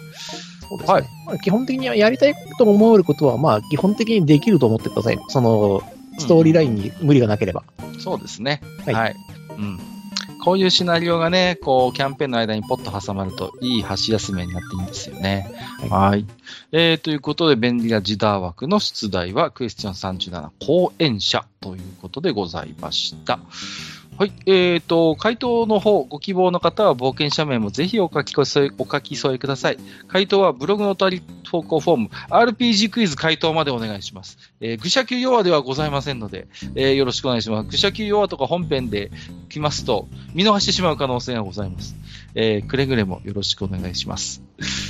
[0.68, 0.94] そうですね。
[0.94, 5.18] はいまあ、基本的にはやりたいと思えることは、まあ、基本的にできると思ってください。
[5.26, 5.82] その、
[6.20, 7.64] ストーリーラインに無理がなければ。
[7.98, 8.60] そうですね。
[8.86, 8.92] は。
[8.92, 9.14] はいい
[9.58, 9.93] うん。
[10.44, 15.50] こういうシナリオがね、こう、キャンペーンの間にポッと挟まると、いい箸休めになっていいんですよね。
[15.88, 16.26] はい。
[16.70, 23.40] えー、ということで、便利なジダー枠の出題は、クエスチョン37、講演者ということでございました。
[24.16, 24.32] はい。
[24.46, 29.78] えーと、回答の方、ご希望の方は冒険者名もぜひお書き添え、お書き添えください。
[30.06, 31.22] 回答はブログのお便り
[31.54, 34.38] 投稿フォーム、RPG クイズ回答までお願いします。
[34.60, 37.70] えー、愚者級弱ではございませんので、えーよろしくお願いします。
[37.70, 39.12] 愚者級弱とか本編で
[39.48, 41.94] 来ますと、見逃してしまう可能性がございます。
[42.34, 44.42] えーくれぐれもよろしくお願いします。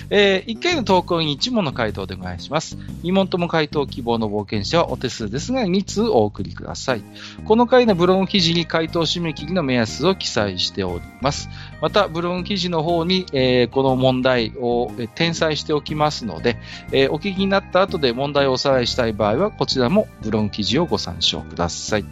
[0.09, 2.77] え1回の投稿に1問の回答でお願いします。
[3.03, 7.03] 2問とも回答希望の冒険者はお手数ですが、2通お送りください。
[7.45, 11.51] この回のブログ記事に回答締め切りの目安を記載しております。
[11.81, 16.57] また、ブログ記事の方に、えーこの問題を転載しておきますので、
[16.93, 22.05] えーお聞きになった後で問題をおさらいしたい場合は、こちらもブログ記事をご参照ください。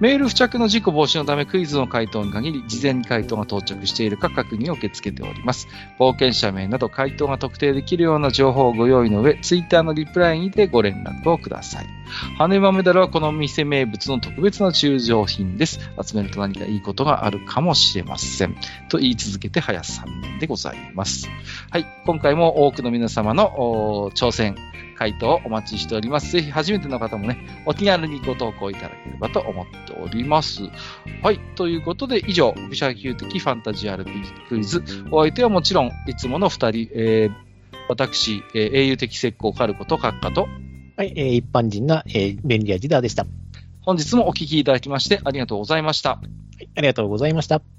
[0.00, 5.66] メール付着の事故防止のためクイズの回答に限り、事前に回答が到着しているか確認を受け付けております。
[5.98, 11.86] 冒険者名など回答が特定できるような情報をご用意の上、ツイッターのリプライにてご連絡をください。
[12.38, 15.80] 羽馬メダルはこの店名物の特別な中上品です。
[16.00, 18.56] 集めると何かいいことがあるかもしれません。
[18.88, 21.28] と言い続けて早3年でございます。
[21.70, 21.86] はい。
[22.06, 24.56] 今回も多くの皆様の挑戦、
[24.98, 26.32] 回答をお待ちしております。
[26.32, 30.62] ぜひ初めての方もね、お気軽にご投稿いただければと思っております。
[31.22, 31.38] はい。
[31.54, 34.82] ということで、以上、愚者級的ファンタジー RPG クイズ。
[35.12, 37.48] お相手はもちろん、いつもの二人、えー、
[37.88, 40.48] 私、えー英雄的石膏カルコと閣下と、
[40.96, 43.22] はい、えー一般人な、えー便利やジダーでした。
[43.22, 43.28] は
[43.82, 46.20] 本日もお聞きいただきましてありがとうございました。
[46.60, 47.77] い、ありがとうございました。